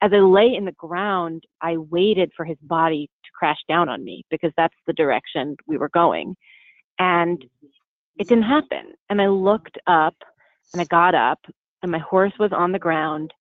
As 0.03 0.11
I 0.13 0.19
lay 0.19 0.55
in 0.55 0.67
the 0.67 0.73
ground, 0.73 1.45
I 1.63 1.79
waited 1.79 2.33
for 2.37 2.45
his 2.45 2.59
body 2.61 3.09
to 3.25 3.31
crash 3.35 3.57
down 3.67 3.89
on 3.89 4.05
me 4.05 4.25
because 4.31 4.53
that's 4.59 4.75
the 4.87 4.93
direction 4.93 5.57
we 5.67 5.79
were 5.79 5.89
going. 5.89 6.37
And 6.99 7.43
it 8.19 8.29
didn't 8.29 8.45
happen. 8.45 8.93
And 9.09 9.23
I 9.23 9.29
looked 9.29 9.79
up 9.87 10.17
and 10.75 10.83
I 10.83 10.85
got 10.85 11.15
up, 11.15 11.39
and 11.83 11.91
my 11.91 11.99
horse 11.99 12.33
was 12.39 12.53
on 12.53 12.73
the 12.73 12.79
ground 12.79 13.33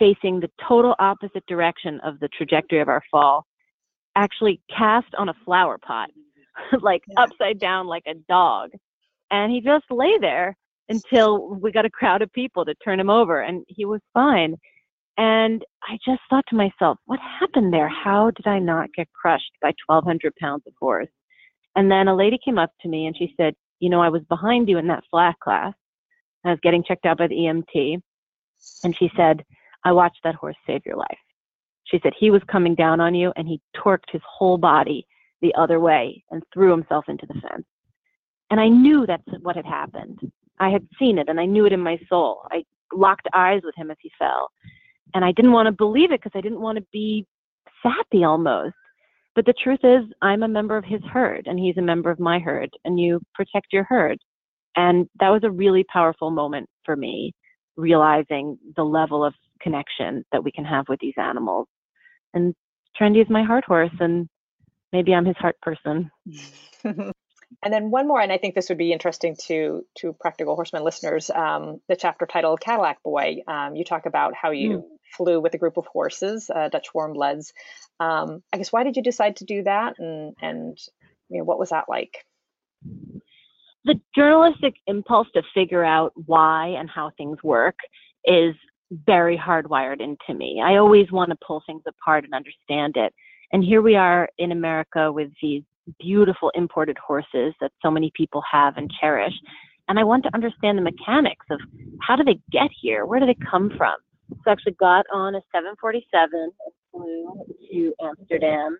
facing 0.00 0.40
the 0.40 0.50
total 0.66 0.96
opposite 0.98 1.46
direction 1.46 2.00
of 2.02 2.18
the 2.18 2.28
trajectory 2.36 2.80
of 2.80 2.88
our 2.88 3.02
fall, 3.08 3.46
actually 4.16 4.60
cast 4.76 5.14
on 5.16 5.28
a 5.28 5.34
flower 5.44 5.78
pot. 5.78 6.10
like 6.80 7.02
upside 7.16 7.58
down 7.58 7.86
like 7.86 8.04
a 8.06 8.14
dog. 8.28 8.70
and 9.30 9.50
he 9.50 9.60
just 9.60 9.84
lay 9.90 10.18
there 10.20 10.56
until 10.88 11.54
we 11.54 11.72
got 11.72 11.86
a 11.86 11.90
crowd 11.90 12.22
of 12.22 12.32
people 12.32 12.64
to 12.64 12.74
turn 12.84 13.00
him 13.00 13.10
over, 13.10 13.40
and 13.40 13.64
he 13.68 13.84
was 13.84 14.00
fine. 14.12 14.56
And 15.16 15.64
I 15.82 15.98
just 16.04 16.20
thought 16.28 16.44
to 16.48 16.56
myself, 16.56 16.98
what 17.06 17.20
happened 17.40 17.72
there? 17.72 17.88
How 17.88 18.30
did 18.30 18.46
I 18.46 18.58
not 18.58 18.88
get 18.96 19.08
crushed 19.12 19.52
by 19.60 19.72
1,200 19.86 20.34
pounds 20.36 20.62
of 20.66 20.72
horse? 20.80 21.08
And 21.76 21.90
then 21.90 22.08
a 22.08 22.16
lady 22.16 22.38
came 22.42 22.58
up 22.58 22.70
to 22.80 22.88
me 22.88 23.06
and 23.06 23.16
she 23.16 23.34
said, 23.36 23.54
You 23.80 23.90
know, 23.90 24.00
I 24.00 24.08
was 24.08 24.22
behind 24.28 24.68
you 24.68 24.78
in 24.78 24.86
that 24.88 25.04
flat 25.10 25.36
class. 25.42 25.74
I 26.44 26.50
was 26.50 26.60
getting 26.62 26.82
checked 26.82 27.06
out 27.06 27.18
by 27.18 27.28
the 27.28 27.34
EMT. 27.34 28.00
And 28.84 28.96
she 28.96 29.10
said, 29.16 29.44
I 29.84 29.92
watched 29.92 30.20
that 30.24 30.34
horse 30.34 30.56
save 30.66 30.82
your 30.84 30.96
life. 30.96 31.18
She 31.84 32.00
said, 32.02 32.12
He 32.18 32.30
was 32.30 32.42
coming 32.50 32.74
down 32.74 33.00
on 33.00 33.14
you 33.14 33.32
and 33.36 33.46
he 33.46 33.60
torqued 33.76 34.10
his 34.12 34.22
whole 34.26 34.58
body 34.58 35.06
the 35.42 35.54
other 35.54 35.80
way 35.80 36.24
and 36.30 36.42
threw 36.54 36.70
himself 36.70 37.04
into 37.08 37.26
the 37.26 37.34
fence. 37.34 37.66
And 38.50 38.60
I 38.60 38.68
knew 38.68 39.06
that's 39.06 39.22
what 39.42 39.56
had 39.56 39.66
happened. 39.66 40.18
I 40.58 40.70
had 40.70 40.86
seen 40.98 41.18
it 41.18 41.28
and 41.28 41.40
I 41.40 41.44
knew 41.46 41.66
it 41.66 41.72
in 41.72 41.80
my 41.80 41.98
soul. 42.08 42.42
I 42.50 42.64
locked 42.92 43.28
eyes 43.34 43.62
with 43.64 43.74
him 43.76 43.90
as 43.90 43.96
he 44.00 44.10
fell. 44.18 44.50
And 45.14 45.24
I 45.24 45.32
didn't 45.32 45.52
want 45.52 45.66
to 45.66 45.72
believe 45.72 46.12
it 46.12 46.22
because 46.22 46.36
I 46.38 46.40
didn't 46.40 46.60
want 46.60 46.78
to 46.78 46.86
be 46.92 47.26
sappy 47.82 48.24
almost. 48.24 48.74
But 49.34 49.46
the 49.46 49.54
truth 49.54 49.80
is, 49.82 50.04
I'm 50.20 50.42
a 50.42 50.48
member 50.48 50.76
of 50.76 50.84
his 50.84 51.00
herd 51.10 51.46
and 51.46 51.58
he's 51.58 51.76
a 51.78 51.82
member 51.82 52.10
of 52.10 52.20
my 52.20 52.38
herd, 52.38 52.70
and 52.84 53.00
you 53.00 53.20
protect 53.34 53.72
your 53.72 53.84
herd. 53.84 54.18
And 54.76 55.08
that 55.20 55.30
was 55.30 55.42
a 55.44 55.50
really 55.50 55.84
powerful 55.84 56.30
moment 56.30 56.68
for 56.84 56.96
me, 56.96 57.32
realizing 57.76 58.58
the 58.76 58.84
level 58.84 59.24
of 59.24 59.34
connection 59.60 60.24
that 60.32 60.44
we 60.44 60.52
can 60.52 60.64
have 60.64 60.86
with 60.88 61.00
these 61.00 61.14
animals. 61.16 61.66
And 62.34 62.54
Trendy 62.98 63.22
is 63.22 63.30
my 63.30 63.42
heart 63.42 63.64
horse, 63.64 63.90
and 64.00 64.28
maybe 64.92 65.14
I'm 65.14 65.24
his 65.24 65.36
heart 65.36 65.60
person. 65.60 66.10
and 66.84 67.12
then 67.72 67.90
one 67.90 68.08
more, 68.08 68.20
and 68.20 68.32
I 68.32 68.38
think 68.38 68.54
this 68.54 68.68
would 68.68 68.78
be 68.78 68.92
interesting 68.92 69.36
to 69.46 69.84
to 69.98 70.12
practical 70.12 70.54
horseman 70.54 70.84
listeners. 70.84 71.30
Um, 71.30 71.80
the 71.88 71.96
chapter 71.96 72.26
titled 72.26 72.60
Cadillac 72.60 73.02
Boy. 73.02 73.38
Um, 73.46 73.76
you 73.76 73.84
talk 73.84 74.06
about 74.06 74.34
how 74.34 74.50
you 74.50 74.70
mm. 74.70 74.84
flew 75.16 75.40
with 75.40 75.54
a 75.54 75.58
group 75.58 75.76
of 75.76 75.86
horses, 75.86 76.50
uh, 76.54 76.68
Dutch 76.68 76.88
warmbloods. 76.94 77.52
Um, 78.00 78.42
I 78.52 78.58
guess 78.58 78.72
why 78.72 78.84
did 78.84 78.96
you 78.96 79.02
decide 79.02 79.36
to 79.36 79.44
do 79.44 79.62
that, 79.64 79.94
and 79.98 80.34
and 80.40 80.78
you 81.28 81.38
know 81.38 81.44
what 81.44 81.58
was 81.58 81.70
that 81.70 81.88
like? 81.88 82.24
The 83.84 84.00
journalistic 84.14 84.74
impulse 84.86 85.28
to 85.34 85.42
figure 85.54 85.84
out 85.84 86.12
why 86.14 86.68
and 86.78 86.88
how 86.88 87.10
things 87.16 87.42
work 87.42 87.76
is 88.24 88.54
very 88.92 89.36
hardwired 89.36 90.00
into 90.00 90.38
me. 90.38 90.62
I 90.64 90.76
always 90.76 91.10
want 91.10 91.30
to 91.30 91.36
pull 91.44 91.62
things 91.66 91.82
apart 91.86 92.24
and 92.24 92.34
understand 92.34 92.96
it. 92.96 93.12
And 93.52 93.62
here 93.62 93.82
we 93.82 93.96
are 93.96 94.28
in 94.38 94.52
America 94.52 95.12
with 95.12 95.30
these 95.40 95.62
beautiful 96.00 96.50
imported 96.54 96.96
horses 96.98 97.54
that 97.60 97.72
so 97.82 97.90
many 97.90 98.10
people 98.14 98.42
have 98.50 98.76
and 98.76 98.90
cherish. 99.00 99.34
And 99.88 99.98
I 99.98 100.04
want 100.04 100.24
to 100.24 100.34
understand 100.34 100.78
the 100.78 100.82
mechanics 100.82 101.46
of 101.50 101.60
how 102.00 102.16
do 102.16 102.24
they 102.24 102.38
get 102.50 102.70
here? 102.80 103.04
Where 103.04 103.20
do 103.20 103.26
they 103.26 103.36
come 103.50 103.70
from? 103.76 103.96
So 104.30 104.38
I 104.46 104.52
actually 104.52 104.76
got 104.80 105.04
on 105.12 105.34
a 105.34 105.40
747 105.52 106.30
and 106.32 106.52
flew 106.90 107.44
to 107.70 107.94
Amsterdam 108.02 108.78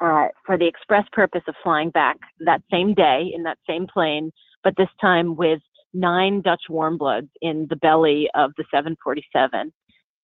uh, 0.00 0.28
for 0.44 0.56
the 0.56 0.66
express 0.66 1.04
purpose 1.12 1.42
of 1.48 1.54
flying 1.62 1.90
back 1.90 2.16
that 2.40 2.62
same 2.70 2.94
day 2.94 3.30
in 3.34 3.42
that 3.42 3.58
same 3.68 3.86
plane, 3.86 4.30
but 4.62 4.74
this 4.76 4.88
time 5.00 5.36
with 5.36 5.60
nine 5.94 6.42
Dutch 6.42 6.64
warmbloods 6.70 7.28
in 7.40 7.66
the 7.70 7.76
belly 7.76 8.28
of 8.34 8.52
the 8.56 8.64
747. 8.70 9.72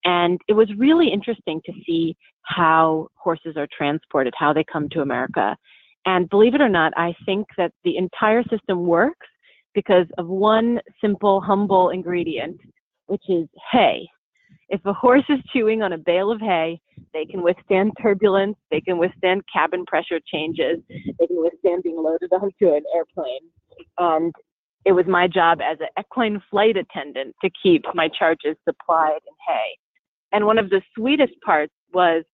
And 0.04 0.40
it 0.48 0.54
was 0.54 0.68
really 0.76 1.08
interesting 1.12 1.60
to 1.66 1.72
see 1.86 2.16
how 2.42 3.08
horses 3.14 3.56
are 3.56 3.68
transported, 3.76 4.34
how 4.36 4.52
they 4.52 4.64
come 4.64 4.88
to 4.90 5.00
America. 5.00 5.56
And 6.06 6.28
believe 6.28 6.54
it 6.54 6.60
or 6.60 6.68
not, 6.68 6.92
I 6.96 7.14
think 7.24 7.46
that 7.56 7.72
the 7.84 7.96
entire 7.96 8.42
system 8.44 8.84
works 8.86 9.28
because 9.74 10.06
of 10.18 10.26
one 10.26 10.80
simple, 11.00 11.40
humble 11.40 11.90
ingredient, 11.90 12.58
which 13.06 13.22
is 13.28 13.46
hay. 13.70 14.08
If 14.68 14.80
a 14.84 14.92
horse 14.92 15.24
is 15.28 15.38
chewing 15.52 15.82
on 15.82 15.92
a 15.92 15.98
bale 15.98 16.30
of 16.30 16.40
hay, 16.40 16.80
they 17.12 17.24
can 17.24 17.42
withstand 17.42 17.92
turbulence, 18.00 18.56
they 18.70 18.80
can 18.80 18.98
withstand 18.98 19.42
cabin 19.52 19.84
pressure 19.86 20.18
changes, 20.26 20.78
they 20.88 21.26
can 21.26 21.42
withstand 21.42 21.82
being 21.82 22.02
loaded 22.02 22.32
onto 22.32 22.74
an 22.74 22.82
airplane. 22.94 23.50
And 23.98 24.34
it 24.84 24.92
was 24.92 25.06
my 25.06 25.28
job 25.28 25.60
as 25.62 25.78
an 25.80 25.88
equine 25.98 26.42
flight 26.50 26.76
attendant 26.76 27.34
to 27.42 27.50
keep 27.62 27.84
my 27.94 28.08
charges 28.08 28.56
supplied 28.66 29.20
in 29.26 29.34
hay. 29.46 29.78
And 30.32 30.46
one 30.46 30.58
of 30.58 30.70
the 30.70 30.82
sweetest 30.94 31.34
parts 31.44 31.72
was 31.92 32.24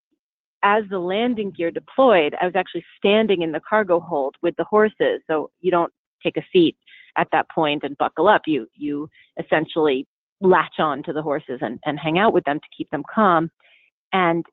as 0.62 0.84
the 0.90 0.98
landing 0.98 1.52
gear 1.56 1.70
deployed, 1.70 2.34
I 2.40 2.44
was 2.44 2.56
actually 2.56 2.84
standing 2.96 3.42
in 3.42 3.52
the 3.52 3.60
cargo 3.68 4.00
hold 4.00 4.36
with 4.42 4.56
the 4.56 4.64
horses. 4.64 5.20
So 5.26 5.50
you 5.60 5.70
don't 5.70 5.92
take 6.22 6.36
a 6.36 6.46
seat 6.52 6.76
at 7.16 7.28
that 7.32 7.48
point 7.50 7.84
and 7.84 7.96
buckle 7.98 8.28
up. 8.28 8.42
You 8.46 8.66
you 8.74 9.08
essentially 9.38 10.06
latch 10.40 10.78
on 10.78 11.02
to 11.02 11.12
the 11.12 11.22
horses 11.22 11.58
and, 11.60 11.78
and 11.84 11.98
hang 11.98 12.18
out 12.18 12.32
with 12.32 12.44
them 12.44 12.60
to 12.60 12.76
keep 12.76 12.90
them 12.90 13.02
calm. 13.12 13.50
And 14.12 14.44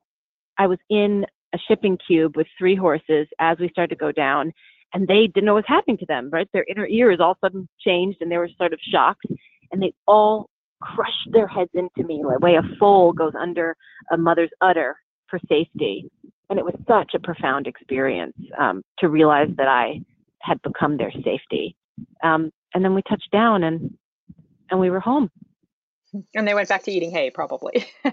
I 0.57 0.67
was 0.67 0.79
in 0.89 1.25
a 1.53 1.57
shipping 1.67 1.97
cube 2.05 2.35
with 2.35 2.47
three 2.57 2.75
horses 2.75 3.27
as 3.39 3.57
we 3.59 3.69
started 3.69 3.95
to 3.95 3.99
go 3.99 4.11
down, 4.11 4.51
and 4.93 5.07
they 5.07 5.27
didn't 5.27 5.45
know 5.45 5.53
what 5.53 5.65
was 5.67 5.75
happening 5.75 5.97
to 5.97 6.05
them, 6.05 6.29
right? 6.31 6.49
Their 6.53 6.65
inner 6.69 6.87
ears 6.87 7.19
all 7.19 7.31
of 7.31 7.37
a 7.43 7.45
sudden 7.45 7.69
changed 7.79 8.17
and 8.21 8.31
they 8.31 8.37
were 8.37 8.49
sort 8.57 8.73
of 8.73 8.79
shocked, 8.81 9.25
and 9.71 9.81
they 9.81 9.93
all 10.07 10.49
crushed 10.81 11.29
their 11.31 11.47
heads 11.47 11.71
into 11.73 12.07
me 12.07 12.21
the 12.21 12.39
way 12.39 12.55
a 12.55 12.77
foal 12.77 13.13
goes 13.13 13.33
under 13.39 13.75
a 14.11 14.17
mother's 14.17 14.51
udder 14.61 14.95
for 15.29 15.39
safety. 15.49 16.09
And 16.49 16.59
it 16.59 16.65
was 16.65 16.75
such 16.87 17.13
a 17.15 17.19
profound 17.19 17.67
experience 17.67 18.37
um, 18.57 18.83
to 18.99 19.09
realize 19.09 19.49
that 19.57 19.67
I 19.67 20.01
had 20.41 20.61
become 20.61 20.97
their 20.97 21.11
safety. 21.11 21.75
Um, 22.23 22.51
and 22.73 22.83
then 22.83 22.93
we 22.93 23.01
touched 23.03 23.31
down 23.31 23.63
and 23.63 23.97
and 24.69 24.79
we 24.79 24.89
were 24.89 24.99
home. 24.99 25.29
And 26.33 26.47
they 26.47 26.53
went 26.53 26.69
back 26.69 26.83
to 26.83 26.91
eating 26.91 27.11
hay, 27.11 27.29
probably. 27.29 27.85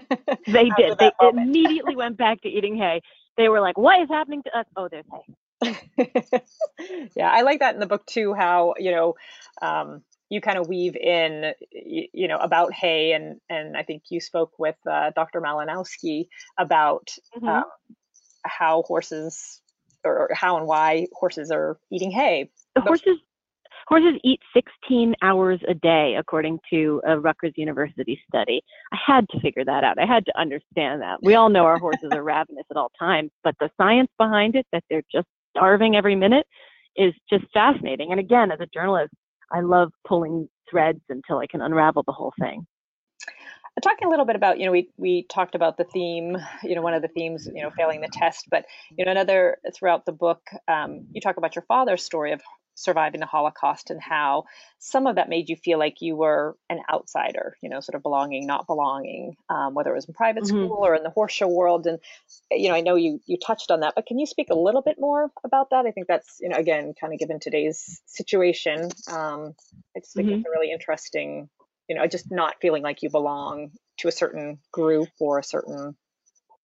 they 0.47 0.69
did. 0.77 0.97
They 0.99 1.11
moment. 1.21 1.47
immediately 1.47 1.95
went 1.95 2.17
back 2.17 2.41
to 2.41 2.49
eating 2.49 2.75
hay. 2.75 3.01
They 3.37 3.49
were 3.49 3.61
like, 3.61 3.77
"What 3.77 4.01
is 4.01 4.09
happening 4.09 4.43
to 4.43 4.59
us?" 4.59 4.65
Oh, 4.75 4.89
there's 4.89 5.05
hay. 5.11 5.23
yeah, 7.15 7.29
I 7.29 7.41
like 7.41 7.59
that 7.59 7.73
in 7.73 7.79
the 7.79 7.87
book 7.87 8.05
too. 8.05 8.33
How 8.33 8.73
you 8.77 8.91
know 8.91 9.15
um, 9.61 10.03
you 10.33 10.41
kind 10.41 10.57
of 10.57 10.67
weave 10.67 10.95
in, 10.95 11.53
you 11.71 12.27
know, 12.27 12.37
about 12.37 12.73
hay, 12.73 13.13
and 13.13 13.39
and 13.49 13.77
I 13.77 13.83
think 13.83 14.03
you 14.09 14.19
spoke 14.19 14.57
with 14.57 14.75
uh, 14.89 15.11
Dr. 15.15 15.39
Malinowski 15.39 16.27
about 16.57 17.09
mm-hmm. 17.37 17.47
um, 17.47 17.63
how 18.43 18.81
horses 18.87 19.61
or 20.03 20.29
how 20.33 20.57
and 20.57 20.65
why 20.65 21.07
horses 21.13 21.51
are 21.51 21.77
eating 21.91 22.11
hay. 22.11 22.49
Horses 22.77 23.19
horses 23.87 24.13
eat 24.23 24.39
16 24.53 25.13
hours 25.21 25.59
a 25.67 25.73
day, 25.73 26.15
according 26.17 26.57
to 26.71 27.01
a 27.05 27.19
Rutgers 27.19 27.53
University 27.57 28.19
study. 28.27 28.63
I 28.91 28.97
had 29.05 29.27
to 29.29 29.39
figure 29.39 29.65
that 29.65 29.83
out. 29.83 29.99
I 29.99 30.05
had 30.05 30.25
to 30.25 30.39
understand 30.39 31.01
that. 31.01 31.19
We 31.21 31.35
all 31.35 31.49
know 31.49 31.65
our 31.65 31.77
horses 31.77 32.09
are 32.11 32.23
ravenous 32.23 32.65
at 32.71 32.77
all 32.77 32.91
times, 32.97 33.29
but 33.43 33.55
the 33.59 33.69
science 33.77 34.09
behind 34.17 34.55
it, 34.55 34.65
that 34.71 34.83
they're 34.89 35.03
just 35.11 35.27
starving 35.55 35.95
every 35.95 36.15
minute, 36.15 36.47
is 36.95 37.13
just 37.29 37.45
fascinating. 37.53 38.11
And 38.11 38.19
again, 38.19 38.51
as 38.51 38.59
a 38.61 38.67
journalist, 38.73 39.13
I 39.53 39.61
love 39.61 39.91
pulling 40.05 40.49
threads 40.69 41.01
until 41.09 41.37
I 41.37 41.47
can 41.47 41.61
unravel 41.61 42.03
the 42.05 42.11
whole 42.11 42.33
thing. 42.39 42.65
Talking 43.81 44.07
a 44.07 44.11
little 44.11 44.25
bit 44.25 44.35
about, 44.35 44.59
you 44.59 44.65
know, 44.65 44.71
we 44.71 44.89
we 44.97 45.23
talked 45.23 45.55
about 45.55 45.77
the 45.77 45.83
theme, 45.83 46.37
you 46.63 46.75
know, 46.75 46.81
one 46.81 46.93
of 46.93 47.01
the 47.01 47.07
themes, 47.07 47.49
you 47.53 47.63
know, 47.63 47.71
failing 47.71 48.01
the 48.01 48.09
test, 48.11 48.45
but 48.49 48.65
you 48.95 49.03
know, 49.03 49.11
another 49.11 49.57
throughout 49.75 50.05
the 50.05 50.11
book, 50.11 50.41
um, 50.67 51.07
you 51.11 51.19
talk 51.21 51.37
about 51.37 51.55
your 51.55 51.65
father's 51.67 52.03
story 52.03 52.33
of 52.33 52.41
surviving 52.75 53.19
the 53.19 53.25
Holocaust 53.25 53.89
and 53.89 54.01
how 54.01 54.45
some 54.79 55.07
of 55.07 55.15
that 55.15 55.29
made 55.29 55.49
you 55.49 55.55
feel 55.55 55.79
like 55.79 56.01
you 56.01 56.15
were 56.15 56.55
an 56.69 56.79
outsider, 56.91 57.55
you 57.61 57.69
know, 57.69 57.79
sort 57.79 57.95
of 57.95 58.03
belonging, 58.03 58.45
not 58.45 58.67
belonging, 58.67 59.35
um, 59.49 59.73
whether 59.73 59.91
it 59.91 59.95
was 59.95 60.05
in 60.05 60.13
private 60.13 60.43
mm-hmm. 60.43 60.65
school 60.65 60.79
or 60.81 60.95
in 60.95 61.03
the 61.03 61.09
horse 61.09 61.33
show 61.33 61.47
world. 61.47 61.87
And, 61.87 61.99
you 62.51 62.69
know, 62.69 62.75
I 62.75 62.81
know 62.81 62.95
you, 62.95 63.19
you 63.25 63.37
touched 63.37 63.71
on 63.71 63.81
that, 63.81 63.93
but 63.95 64.05
can 64.05 64.19
you 64.19 64.25
speak 64.25 64.49
a 64.49 64.55
little 64.55 64.81
bit 64.81 64.97
more 64.99 65.29
about 65.43 65.69
that? 65.69 65.85
I 65.85 65.91
think 65.91 66.07
that's, 66.07 66.37
you 66.41 66.49
know, 66.49 66.57
again, 66.57 66.93
kind 66.99 67.13
of 67.13 67.19
given 67.19 67.39
today's 67.39 68.01
situation. 68.05 68.89
Um, 69.11 69.53
I 69.95 69.99
just 69.99 70.13
think 70.13 70.27
mm-hmm. 70.27 70.39
it's 70.39 70.47
a 70.47 70.51
really 70.51 70.71
interesting, 70.71 71.49
you 71.87 71.95
know, 71.95 72.07
just 72.07 72.31
not 72.31 72.55
feeling 72.61 72.83
like 72.83 73.03
you 73.03 73.09
belong 73.09 73.71
to 73.99 74.07
a 74.07 74.11
certain 74.11 74.59
group 74.71 75.09
or 75.19 75.39
a 75.39 75.43
certain 75.43 75.95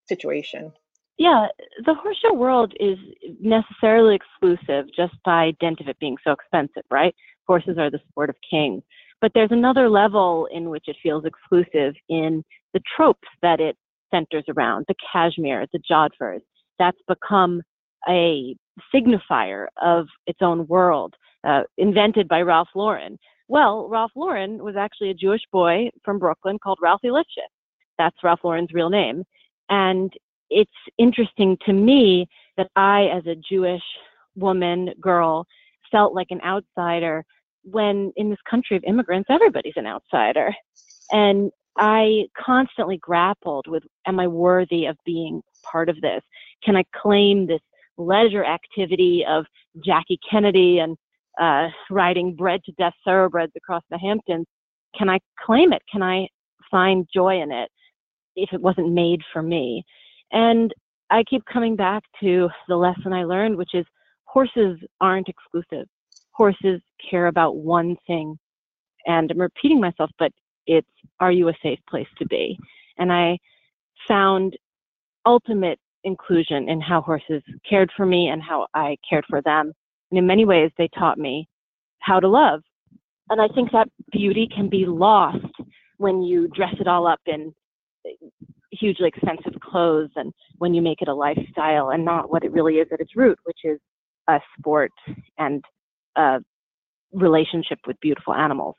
situation. 0.08 0.74
Yeah, 1.19 1.47
the 1.86 1.93
horse 1.93 2.17
show 2.23 2.34
world 2.34 2.73
is 2.79 2.97
necessarily 3.41 4.15
exclusive 4.15 4.86
just 4.95 5.13
by 5.25 5.51
dint 5.60 5.82
of 5.82 5.89
it 5.89 5.99
being 5.99 6.15
so 6.23 6.32
expensive, 6.32 6.84
right? 6.89 7.13
Horses 7.45 7.77
are 7.77 7.91
the 7.91 7.99
sport 8.10 8.29
of 8.29 8.38
kings. 8.49 8.82
But 9.19 9.34
there's 9.36 9.51
another 9.51 9.89
level 9.89 10.47
in 10.49 10.69
which 10.69 10.86
it 10.88 10.95
feels 11.03 11.25
exclusive 11.25 11.93
in 12.08 12.41
the 12.73 12.79
tropes 12.95 13.27
that 13.41 13.60
it 13.60 13.75
centers 14.12 14.45
around, 14.47 14.86
the 14.88 14.95
cashmere, 15.12 15.67
the 15.73 15.82
jodhpurs. 15.91 16.39
That's 16.79 16.97
become 17.05 17.63
a 18.08 18.55
signifier 18.95 19.67
of 19.82 20.08
its 20.25 20.39
own 20.41 20.67
world, 20.67 21.15
uh, 21.45 21.63
invented 21.77 22.29
by 22.29 22.43
Ralph 22.43 22.69
Lauren. 22.73 23.19
Well, 23.49 23.89
Ralph 23.89 24.13
Lauren 24.15 24.63
was 24.63 24.77
actually 24.77 25.10
a 25.10 25.15
Jewish 25.15 25.41
boy 25.51 25.89
from 26.05 26.17
Brooklyn 26.17 26.60
called 26.63 26.79
Ralphie 26.82 27.10
Lifshitz. 27.10 27.51
That's 27.97 28.15
Ralph 28.23 28.39
Lauren's 28.45 28.71
real 28.73 28.89
name. 28.89 29.25
And 29.69 30.13
it's 30.49 30.71
interesting 30.97 31.57
to 31.65 31.73
me 31.73 32.27
that 32.57 32.69
I, 32.75 33.05
as 33.05 33.25
a 33.25 33.35
Jewish 33.35 33.81
woman, 34.35 34.91
girl, 34.99 35.45
felt 35.91 36.13
like 36.13 36.27
an 36.29 36.41
outsider 36.41 37.25
when 37.63 38.12
in 38.15 38.29
this 38.29 38.39
country 38.49 38.77
of 38.77 38.83
immigrants, 38.85 39.27
everybody's 39.29 39.73
an 39.75 39.85
outsider. 39.85 40.53
And 41.12 41.51
I 41.77 42.25
constantly 42.38 42.97
grappled 42.97 43.67
with, 43.67 43.83
am 44.07 44.19
I 44.19 44.27
worthy 44.27 44.85
of 44.85 44.97
being 45.05 45.41
part 45.63 45.89
of 45.89 45.99
this? 46.01 46.21
Can 46.63 46.75
I 46.75 46.83
claim 46.95 47.47
this 47.47 47.62
leisure 47.97 48.45
activity 48.45 49.25
of 49.27 49.45
Jackie 49.83 50.19
Kennedy 50.29 50.79
and 50.79 50.97
uh, 51.39 51.69
riding 51.89 52.35
bred 52.35 52.63
to 52.65 52.71
death 52.73 52.93
thoroughbreds 53.05 53.53
across 53.55 53.83
the 53.89 53.97
Hamptons? 53.97 54.45
Can 54.97 55.09
I 55.09 55.19
claim 55.45 55.73
it? 55.73 55.81
Can 55.91 56.01
I 56.01 56.27
find 56.71 57.07
joy 57.13 57.41
in 57.41 57.51
it 57.51 57.69
if 58.35 58.51
it 58.53 58.62
wasn't 58.62 58.91
made 58.91 59.21
for 59.31 59.41
me? 59.41 59.83
And 60.31 60.73
I 61.09 61.23
keep 61.23 61.43
coming 61.45 61.75
back 61.75 62.03
to 62.21 62.49
the 62.67 62.75
lesson 62.75 63.13
I 63.13 63.23
learned, 63.23 63.55
which 63.55 63.73
is 63.73 63.85
horses 64.25 64.77
aren't 65.01 65.29
exclusive. 65.29 65.87
Horses 66.31 66.81
care 67.09 67.27
about 67.27 67.57
one 67.57 67.95
thing. 68.05 68.37
And 69.05 69.31
I'm 69.31 69.41
repeating 69.41 69.79
myself, 69.79 70.11
but 70.19 70.31
it's 70.67 70.87
are 71.19 71.31
you 71.31 71.49
a 71.49 71.53
safe 71.63 71.79
place 71.89 72.07
to 72.19 72.25
be? 72.27 72.57
And 72.97 73.11
I 73.11 73.39
found 74.07 74.55
ultimate 75.25 75.79
inclusion 76.03 76.69
in 76.69 76.79
how 76.79 77.01
horses 77.01 77.41
cared 77.67 77.91
for 77.95 78.05
me 78.05 78.29
and 78.29 78.41
how 78.41 78.67
I 78.73 78.97
cared 79.07 79.25
for 79.29 79.41
them. 79.41 79.71
And 80.11 80.17
in 80.17 80.27
many 80.27 80.45
ways, 80.45 80.71
they 80.77 80.89
taught 80.97 81.17
me 81.17 81.47
how 81.99 82.19
to 82.19 82.27
love. 82.27 82.61
And 83.29 83.41
I 83.41 83.47
think 83.49 83.71
that 83.71 83.89
beauty 84.11 84.47
can 84.53 84.69
be 84.69 84.85
lost 84.85 85.45
when 85.97 86.21
you 86.21 86.47
dress 86.49 86.73
it 86.79 86.87
all 86.87 87.05
up 87.05 87.19
in 87.25 87.53
hugely 88.79 89.07
expensive 89.07 89.59
clothes 89.61 90.09
and 90.15 90.33
when 90.57 90.73
you 90.73 90.81
make 90.81 91.01
it 91.01 91.07
a 91.07 91.13
lifestyle 91.13 91.89
and 91.89 92.05
not 92.05 92.31
what 92.31 92.43
it 92.43 92.51
really 92.51 92.75
is 92.75 92.87
at 92.91 92.99
its 92.99 93.15
root, 93.15 93.37
which 93.43 93.59
is 93.63 93.79
a 94.27 94.39
sport 94.57 94.91
and 95.37 95.63
a 96.15 96.39
relationship 97.11 97.79
with 97.87 97.99
beautiful 97.99 98.33
animals. 98.33 98.75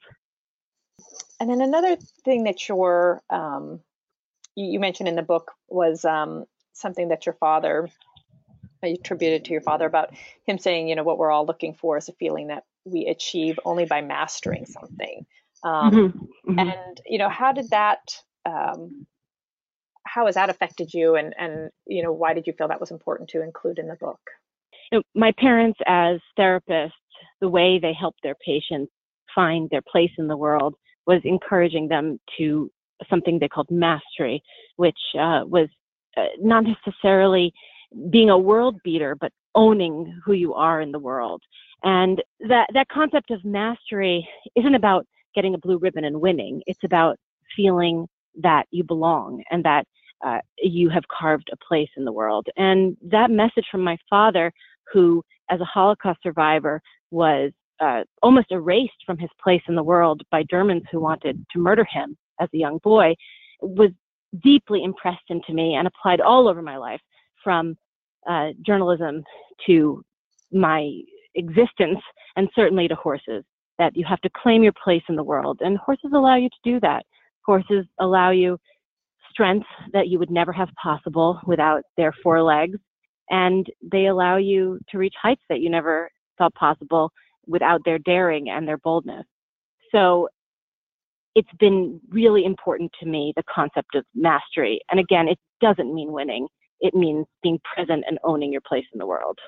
And 1.38 1.50
then 1.50 1.60
another 1.60 1.96
thing 2.24 2.44
that 2.44 2.68
you're, 2.68 3.22
um, 3.30 3.80
you, 4.54 4.72
you, 4.72 4.80
mentioned 4.80 5.08
in 5.08 5.16
the 5.16 5.22
book 5.22 5.52
was 5.68 6.04
um, 6.04 6.44
something 6.72 7.08
that 7.08 7.26
your 7.26 7.34
father 7.34 7.88
attributed 8.82 9.44
to 9.46 9.52
your 9.52 9.60
father 9.60 9.86
about 9.86 10.14
him 10.46 10.58
saying, 10.58 10.88
you 10.88 10.96
know, 10.96 11.02
what 11.02 11.18
we're 11.18 11.30
all 11.30 11.46
looking 11.46 11.74
for 11.74 11.96
is 11.96 12.08
a 12.08 12.12
feeling 12.12 12.48
that 12.48 12.64
we 12.84 13.06
achieve 13.06 13.58
only 13.64 13.84
by 13.84 14.00
mastering 14.00 14.66
something. 14.66 15.26
Um, 15.62 15.90
mm-hmm. 15.90 16.50
Mm-hmm. 16.52 16.58
And 16.58 17.00
you 17.06 17.18
know, 17.18 17.28
how 17.28 17.52
did 17.52 17.70
that 17.70 18.00
um, 18.46 19.06
how 20.12 20.26
has 20.26 20.34
that 20.34 20.50
affected 20.50 20.92
you? 20.92 21.16
And 21.16 21.34
and 21.38 21.70
you 21.86 22.02
know 22.02 22.12
why 22.12 22.34
did 22.34 22.46
you 22.46 22.52
feel 22.52 22.68
that 22.68 22.80
was 22.80 22.90
important 22.90 23.28
to 23.30 23.42
include 23.42 23.78
in 23.78 23.88
the 23.88 23.96
book? 23.96 24.20
You 24.90 24.98
know, 24.98 25.02
my 25.14 25.32
parents 25.38 25.78
as 25.86 26.18
therapists 26.38 26.92
the 27.40 27.48
way 27.48 27.78
they 27.78 27.92
helped 27.92 28.20
their 28.22 28.36
patients 28.44 28.92
find 29.34 29.68
their 29.70 29.82
place 29.82 30.10
in 30.18 30.26
the 30.26 30.36
world 30.36 30.74
was 31.06 31.20
encouraging 31.24 31.88
them 31.88 32.18
to 32.38 32.70
something 33.08 33.38
they 33.38 33.48
called 33.48 33.70
mastery 33.70 34.42
which 34.76 34.98
uh, 35.18 35.40
was 35.46 35.68
uh, 36.16 36.26
not 36.40 36.64
necessarily 36.64 37.52
being 38.10 38.30
a 38.30 38.38
world 38.38 38.76
beater 38.84 39.16
but 39.18 39.32
owning 39.54 40.20
who 40.24 40.32
you 40.32 40.54
are 40.54 40.80
in 40.80 40.92
the 40.92 40.98
world. 40.98 41.42
And 41.82 42.22
that 42.48 42.68
that 42.74 42.88
concept 42.88 43.30
of 43.30 43.44
mastery 43.44 44.28
isn't 44.56 44.74
about 44.74 45.06
getting 45.34 45.54
a 45.54 45.58
blue 45.58 45.78
ribbon 45.78 46.04
and 46.04 46.20
winning. 46.20 46.62
It's 46.66 46.84
about 46.84 47.16
feeling 47.56 48.06
that 48.42 48.66
you 48.70 48.84
belong 48.84 49.42
and 49.50 49.64
that 49.64 49.86
uh, 50.24 50.38
you 50.58 50.88
have 50.90 51.04
carved 51.08 51.50
a 51.52 51.56
place 51.56 51.88
in 51.96 52.04
the 52.04 52.12
world. 52.12 52.46
And 52.56 52.96
that 53.02 53.30
message 53.30 53.66
from 53.70 53.82
my 53.82 53.96
father, 54.08 54.52
who, 54.92 55.22
as 55.50 55.60
a 55.60 55.64
Holocaust 55.64 56.20
survivor, 56.22 56.80
was 57.10 57.52
uh, 57.80 58.04
almost 58.22 58.48
erased 58.50 59.02
from 59.06 59.18
his 59.18 59.30
place 59.42 59.62
in 59.68 59.74
the 59.74 59.82
world 59.82 60.22
by 60.30 60.44
Germans 60.50 60.82
who 60.90 61.00
wanted 61.00 61.44
to 61.52 61.58
murder 61.58 61.86
him 61.90 62.16
as 62.40 62.48
a 62.54 62.58
young 62.58 62.78
boy, 62.82 63.14
was 63.60 63.90
deeply 64.42 64.84
impressed 64.84 65.28
into 65.28 65.52
me 65.52 65.74
and 65.74 65.86
applied 65.86 66.20
all 66.20 66.48
over 66.48 66.62
my 66.62 66.76
life 66.76 67.00
from 67.42 67.76
uh, 68.28 68.48
journalism 68.64 69.24
to 69.66 70.02
my 70.52 70.90
existence 71.34 71.98
and 72.36 72.48
certainly 72.54 72.88
to 72.88 72.94
horses 72.94 73.44
that 73.78 73.96
you 73.96 74.04
have 74.04 74.20
to 74.20 74.30
claim 74.36 74.62
your 74.62 74.74
place 74.82 75.02
in 75.08 75.16
the 75.16 75.22
world 75.22 75.58
and 75.62 75.78
horses 75.78 76.10
allow 76.12 76.36
you 76.36 76.48
to 76.48 76.56
do 76.64 76.80
that 76.80 77.04
horses 77.44 77.86
allow 78.00 78.30
you 78.30 78.58
strength 79.30 79.66
that 79.92 80.08
you 80.08 80.18
would 80.18 80.30
never 80.30 80.52
have 80.52 80.68
possible 80.82 81.40
without 81.46 81.82
their 81.96 82.12
four 82.22 82.42
legs. 82.42 82.78
And 83.30 83.66
they 83.82 84.06
allow 84.06 84.36
you 84.36 84.78
to 84.90 84.98
reach 84.98 85.14
heights 85.20 85.42
that 85.48 85.60
you 85.60 85.70
never 85.70 86.10
thought 86.38 86.54
possible 86.54 87.12
without 87.46 87.80
their 87.84 87.98
daring 87.98 88.50
and 88.50 88.66
their 88.66 88.78
boldness. 88.78 89.24
So 89.92 90.28
it's 91.34 91.48
been 91.58 92.00
really 92.10 92.44
important 92.44 92.90
to 93.00 93.06
me, 93.06 93.32
the 93.36 93.44
concept 93.52 93.94
of 93.94 94.04
mastery. 94.14 94.80
And 94.90 94.98
again, 94.98 95.28
it 95.28 95.38
doesn't 95.60 95.94
mean 95.94 96.12
winning. 96.12 96.48
It 96.80 96.94
means 96.94 97.26
being 97.42 97.60
present 97.74 98.04
and 98.08 98.18
owning 98.24 98.52
your 98.52 98.62
place 98.66 98.86
in 98.92 98.98
the 98.98 99.06
world. 99.06 99.38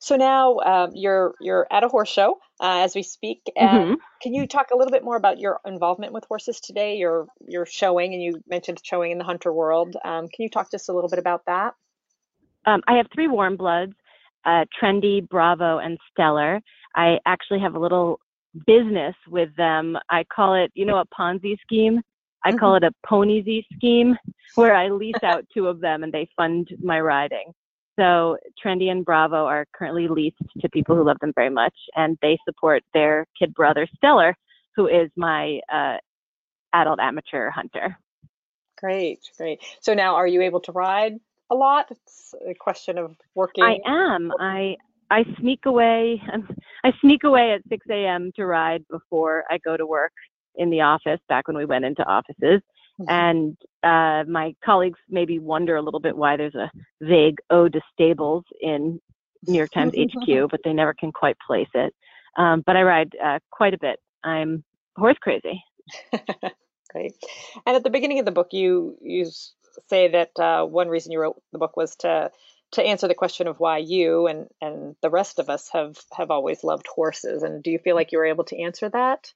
So 0.00 0.16
now 0.16 0.58
um, 0.60 0.90
you're 0.94 1.34
you're 1.40 1.66
at 1.70 1.84
a 1.84 1.88
horse 1.88 2.08
show 2.08 2.38
uh, 2.58 2.80
as 2.80 2.94
we 2.94 3.02
speak. 3.02 3.42
Mm-hmm. 3.56 3.94
Can 4.22 4.34
you 4.34 4.46
talk 4.46 4.70
a 4.72 4.76
little 4.76 4.90
bit 4.90 5.04
more 5.04 5.16
about 5.16 5.38
your 5.38 5.60
involvement 5.66 6.14
with 6.14 6.24
horses 6.24 6.58
today? 6.58 6.96
You're 6.96 7.26
you're 7.46 7.66
showing, 7.66 8.14
and 8.14 8.22
you 8.22 8.42
mentioned 8.48 8.80
showing 8.82 9.12
in 9.12 9.18
the 9.18 9.24
hunter 9.24 9.52
world. 9.52 9.96
Um, 10.02 10.26
can 10.28 10.42
you 10.42 10.48
talk 10.48 10.70
just 10.70 10.88
a 10.88 10.94
little 10.94 11.10
bit 11.10 11.18
about 11.18 11.42
that? 11.46 11.74
Um, 12.64 12.80
I 12.88 12.94
have 12.94 13.08
three 13.14 13.28
warm 13.28 13.58
bloods: 13.58 13.92
uh, 14.46 14.64
Trendy, 14.80 15.28
Bravo, 15.28 15.78
and 15.78 15.98
Stellar. 16.10 16.60
I 16.96 17.18
actually 17.26 17.60
have 17.60 17.74
a 17.74 17.78
little 17.78 18.20
business 18.66 19.14
with 19.28 19.54
them. 19.56 19.98
I 20.08 20.24
call 20.24 20.54
it, 20.54 20.72
you 20.74 20.86
know, 20.86 20.96
a 20.96 21.04
Ponzi 21.06 21.56
scheme. 21.60 22.00
I 22.42 22.52
call 22.52 22.74
mm-hmm. 22.74 22.84
it 22.84 22.94
a 22.94 23.06
pony 23.06 23.42
Z 23.44 23.66
scheme, 23.74 24.16
where 24.54 24.74
I 24.74 24.88
lease 24.88 25.22
out 25.22 25.44
two 25.52 25.66
of 25.66 25.80
them 25.80 26.02
and 26.02 26.10
they 26.10 26.26
fund 26.38 26.70
my 26.82 26.98
riding. 27.00 27.52
So 28.00 28.38
Trendy 28.64 28.90
and 28.90 29.04
Bravo 29.04 29.44
are 29.44 29.66
currently 29.74 30.08
leased 30.08 30.38
to 30.60 30.68
people 30.70 30.96
who 30.96 31.04
love 31.04 31.18
them 31.20 31.32
very 31.34 31.50
much, 31.50 31.74
and 31.94 32.16
they 32.22 32.38
support 32.46 32.82
their 32.94 33.26
kid 33.38 33.52
brother 33.52 33.86
Stellar, 33.96 34.34
who 34.74 34.86
is 34.86 35.10
my 35.16 35.60
uh, 35.70 35.98
adult 36.72 36.98
amateur 36.98 37.50
hunter. 37.50 37.98
Great, 38.78 39.20
great. 39.36 39.60
So 39.82 39.92
now, 39.92 40.14
are 40.14 40.26
you 40.26 40.40
able 40.40 40.60
to 40.60 40.72
ride 40.72 41.16
a 41.50 41.54
lot? 41.54 41.88
It's 41.90 42.34
a 42.48 42.54
question 42.54 42.96
of 42.96 43.16
working. 43.34 43.64
I 43.64 43.76
am. 43.86 44.32
I 44.40 44.76
I 45.10 45.24
sneak 45.38 45.66
away. 45.66 46.22
I 46.84 46.92
sneak 47.02 47.24
away 47.24 47.52
at 47.52 47.68
6 47.68 47.86
a.m. 47.90 48.32
to 48.36 48.46
ride 48.46 48.82
before 48.88 49.44
I 49.50 49.58
go 49.58 49.76
to 49.76 49.84
work 49.84 50.12
in 50.54 50.70
the 50.70 50.80
office. 50.80 51.20
Back 51.28 51.48
when 51.48 51.56
we 51.58 51.66
went 51.66 51.84
into 51.84 52.02
offices. 52.04 52.62
And 53.08 53.56
uh, 53.82 54.24
my 54.28 54.54
colleagues 54.64 54.98
maybe 55.08 55.38
wonder 55.38 55.76
a 55.76 55.82
little 55.82 56.00
bit 56.00 56.16
why 56.16 56.36
there's 56.36 56.54
a 56.54 56.70
vague 57.00 57.38
ode 57.50 57.72
to 57.72 57.80
stables 57.92 58.44
in 58.60 59.00
New 59.46 59.56
York 59.56 59.70
Times 59.70 59.94
HQ, 59.96 60.26
but 60.50 60.60
they 60.64 60.72
never 60.72 60.94
can 60.94 61.12
quite 61.12 61.36
place 61.46 61.68
it. 61.74 61.94
Um, 62.36 62.62
but 62.64 62.76
I 62.76 62.82
ride 62.82 63.12
uh, 63.22 63.38
quite 63.50 63.74
a 63.74 63.78
bit. 63.78 63.98
I'm 64.22 64.64
horse 64.96 65.18
crazy. 65.20 65.62
Great. 66.90 67.14
And 67.66 67.76
at 67.76 67.84
the 67.84 67.90
beginning 67.90 68.18
of 68.18 68.24
the 68.24 68.32
book, 68.32 68.48
you 68.52 68.96
you 69.00 69.30
say 69.88 70.08
that 70.08 70.38
uh, 70.38 70.64
one 70.64 70.88
reason 70.88 71.12
you 71.12 71.20
wrote 71.20 71.40
the 71.52 71.58
book 71.58 71.76
was 71.76 71.96
to 71.96 72.30
to 72.72 72.82
answer 72.82 73.08
the 73.08 73.14
question 73.14 73.48
of 73.48 73.58
why 73.58 73.78
you 73.78 74.26
and 74.26 74.48
and 74.60 74.96
the 75.02 75.10
rest 75.10 75.38
of 75.38 75.48
us 75.50 75.68
have 75.72 75.96
have 76.12 76.30
always 76.30 76.64
loved 76.64 76.86
horses. 76.86 77.42
And 77.42 77.62
do 77.62 77.70
you 77.70 77.78
feel 77.78 77.96
like 77.96 78.12
you 78.12 78.18
were 78.18 78.26
able 78.26 78.44
to 78.44 78.60
answer 78.60 78.88
that? 78.88 79.32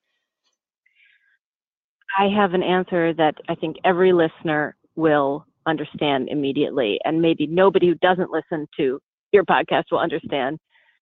I 2.17 2.29
have 2.29 2.55
an 2.55 2.63
answer 2.63 3.13
that 3.15 3.35
I 3.49 3.55
think 3.55 3.77
every 3.85 4.13
listener 4.13 4.77
will 4.97 5.47
understand 5.67 6.29
immediately, 6.29 6.99
and 7.05 7.21
maybe 7.21 7.47
nobody 7.47 7.89
who 7.89 7.95
doesn't 7.95 8.31
listen 8.31 8.69
to 8.77 9.01
your 9.33 9.45
podcast 9.45 9.85
will 9.91 9.99
understand. 9.99 10.59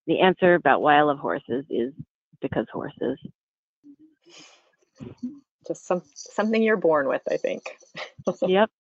The 0.07 0.21
answer 0.21 0.55
about 0.55 0.81
why 0.83 0.97
I 0.97 1.03
love 1.03 1.19
horses 1.19 1.65
is 1.69 1.93
because 2.41 2.67
horses. 2.73 3.19
Just 5.67 5.87
some 5.87 6.03
something 6.15 6.63
you're 6.63 6.77
born 6.77 7.09
with, 7.09 7.23
I 7.31 7.37
think. 7.37 7.77
yep. 8.43 8.71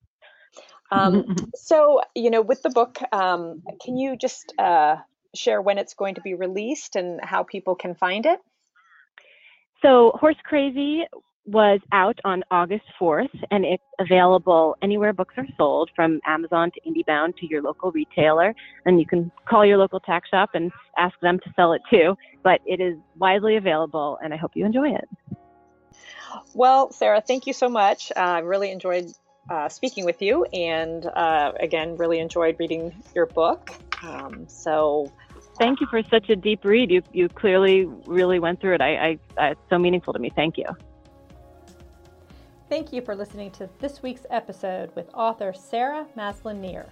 Um, 0.90 1.36
so, 1.54 2.00
you 2.14 2.30
know, 2.30 2.42
with 2.42 2.62
the 2.62 2.70
book, 2.70 2.98
um, 3.12 3.62
can 3.84 3.96
you 3.96 4.16
just 4.16 4.52
uh, 4.58 4.96
share 5.34 5.60
when 5.60 5.78
it's 5.78 5.94
going 5.94 6.16
to 6.16 6.20
be 6.20 6.34
released 6.34 6.96
and 6.96 7.20
how 7.22 7.42
people 7.42 7.74
can 7.74 7.94
find 7.94 8.26
it? 8.26 8.40
So, 9.82 10.12
Horse 10.14 10.36
Crazy 10.44 11.04
was 11.44 11.80
out 11.92 12.18
on 12.24 12.42
August 12.50 12.84
4th, 13.00 13.30
and 13.50 13.64
it's 13.64 13.82
available 13.98 14.76
anywhere 14.82 15.12
books 15.12 15.34
are 15.36 15.46
sold, 15.56 15.90
from 15.94 16.20
Amazon 16.26 16.70
to 16.72 16.80
IndieBound 16.88 17.36
to 17.38 17.46
your 17.46 17.62
local 17.62 17.90
retailer. 17.90 18.54
And 18.86 19.00
you 19.00 19.06
can 19.06 19.30
call 19.48 19.66
your 19.66 19.78
local 19.78 20.00
tax 20.00 20.28
shop 20.28 20.50
and 20.54 20.70
ask 20.96 21.18
them 21.20 21.38
to 21.40 21.52
sell 21.56 21.72
it 21.72 21.82
too. 21.90 22.16
But 22.42 22.60
it 22.64 22.80
is 22.80 22.96
widely 23.16 23.56
available, 23.56 24.18
and 24.22 24.32
I 24.32 24.36
hope 24.36 24.52
you 24.54 24.64
enjoy 24.64 24.94
it. 24.94 25.08
Well, 26.54 26.92
Sarah, 26.92 27.20
thank 27.20 27.46
you 27.46 27.52
so 27.52 27.68
much. 27.68 28.12
Uh, 28.16 28.20
I 28.20 28.38
really 28.40 28.70
enjoyed 28.70 29.12
uh, 29.50 29.68
speaking 29.68 30.04
with 30.04 30.22
you, 30.22 30.44
and 30.44 31.04
uh, 31.04 31.52
again, 31.58 31.96
really 31.96 32.20
enjoyed 32.20 32.56
reading 32.58 32.94
your 33.14 33.26
book. 33.26 33.70
Um, 34.02 34.48
so 34.48 35.12
thank 35.58 35.80
you 35.80 35.86
for 35.90 36.02
such 36.04 36.30
a 36.30 36.36
deep 36.36 36.64
read. 36.64 36.90
You 36.90 37.02
you 37.12 37.28
clearly 37.28 37.86
really 38.06 38.38
went 38.38 38.60
through 38.60 38.74
it. 38.74 38.80
I, 38.80 39.18
I 39.36 39.50
it's 39.50 39.60
so 39.68 39.78
meaningful 39.78 40.12
to 40.12 40.18
me. 40.18 40.30
Thank 40.34 40.58
you. 40.58 40.66
Thank 42.72 42.90
you 42.90 43.02
for 43.02 43.14
listening 43.14 43.50
to 43.50 43.68
this 43.80 44.02
week's 44.02 44.24
episode 44.30 44.96
with 44.96 45.12
author 45.12 45.52
Sarah 45.52 46.06
Maslin 46.16 46.58
Nir. 46.58 46.86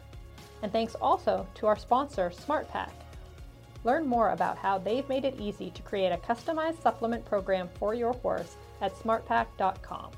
And 0.62 0.70
thanks 0.70 0.94
also 0.96 1.46
to 1.54 1.66
our 1.66 1.76
sponsor, 1.78 2.28
SmartPak. 2.28 2.90
Learn 3.84 4.06
more 4.06 4.32
about 4.32 4.58
how 4.58 4.76
they've 4.76 5.08
made 5.08 5.24
it 5.24 5.40
easy 5.40 5.70
to 5.70 5.80
create 5.80 6.12
a 6.12 6.18
customized 6.18 6.82
supplement 6.82 7.24
program 7.24 7.70
for 7.78 7.94
your 7.94 8.12
horse 8.12 8.56
at 8.82 8.94
smartpak.com. 8.94 10.10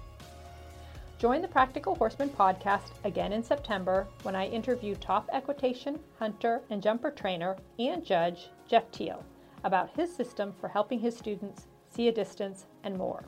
Join 1.19 1.41
the 1.41 1.47
Practical 1.47 1.95
Horseman 1.95 2.31
podcast 2.31 2.91
again 3.05 3.33
in 3.33 3.45
September 3.45 4.09
when 4.25 4.35
I 4.35 4.49
interview 4.49 4.97
top 4.97 5.31
equitation, 5.33 6.01
hunter, 6.19 6.61
and 6.71 6.83
jumper 6.83 7.13
trainer 7.13 7.57
and 7.79 8.05
judge 8.05 8.49
Geoff 8.67 8.91
Teall 8.91 9.25
about 9.63 9.97
his 9.97 10.13
system 10.13 10.55
for 10.61 10.67
helping 10.67 10.99
his 10.99 11.17
students 11.17 11.69
see 11.89 12.09
a 12.09 12.13
distance 12.13 12.67
and 12.83 12.99
more. 12.99 13.23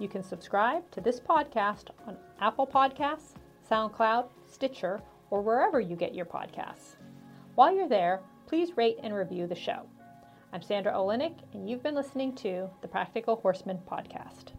You 0.00 0.08
can 0.08 0.22
subscribe 0.22 0.90
to 0.92 1.02
this 1.02 1.20
podcast 1.20 1.90
on 2.06 2.16
Apple 2.40 2.66
Podcasts, 2.66 3.34
SoundCloud, 3.70 4.30
Stitcher, 4.46 5.02
or 5.28 5.42
wherever 5.42 5.78
you 5.78 5.94
get 5.94 6.14
your 6.14 6.24
podcasts. 6.24 6.96
While 7.54 7.74
you're 7.74 7.86
there, 7.86 8.20
please 8.46 8.78
rate 8.78 8.96
and 9.02 9.14
review 9.14 9.46
the 9.46 9.54
show. 9.54 9.82
I'm 10.54 10.62
Sandra 10.62 10.94
Oliynyk, 10.94 11.36
and 11.52 11.68
you've 11.68 11.82
been 11.82 11.94
listening 11.94 12.34
to 12.36 12.70
the 12.80 12.88
Practical 12.88 13.36
Horseman 13.36 13.78
Podcast. 13.86 14.54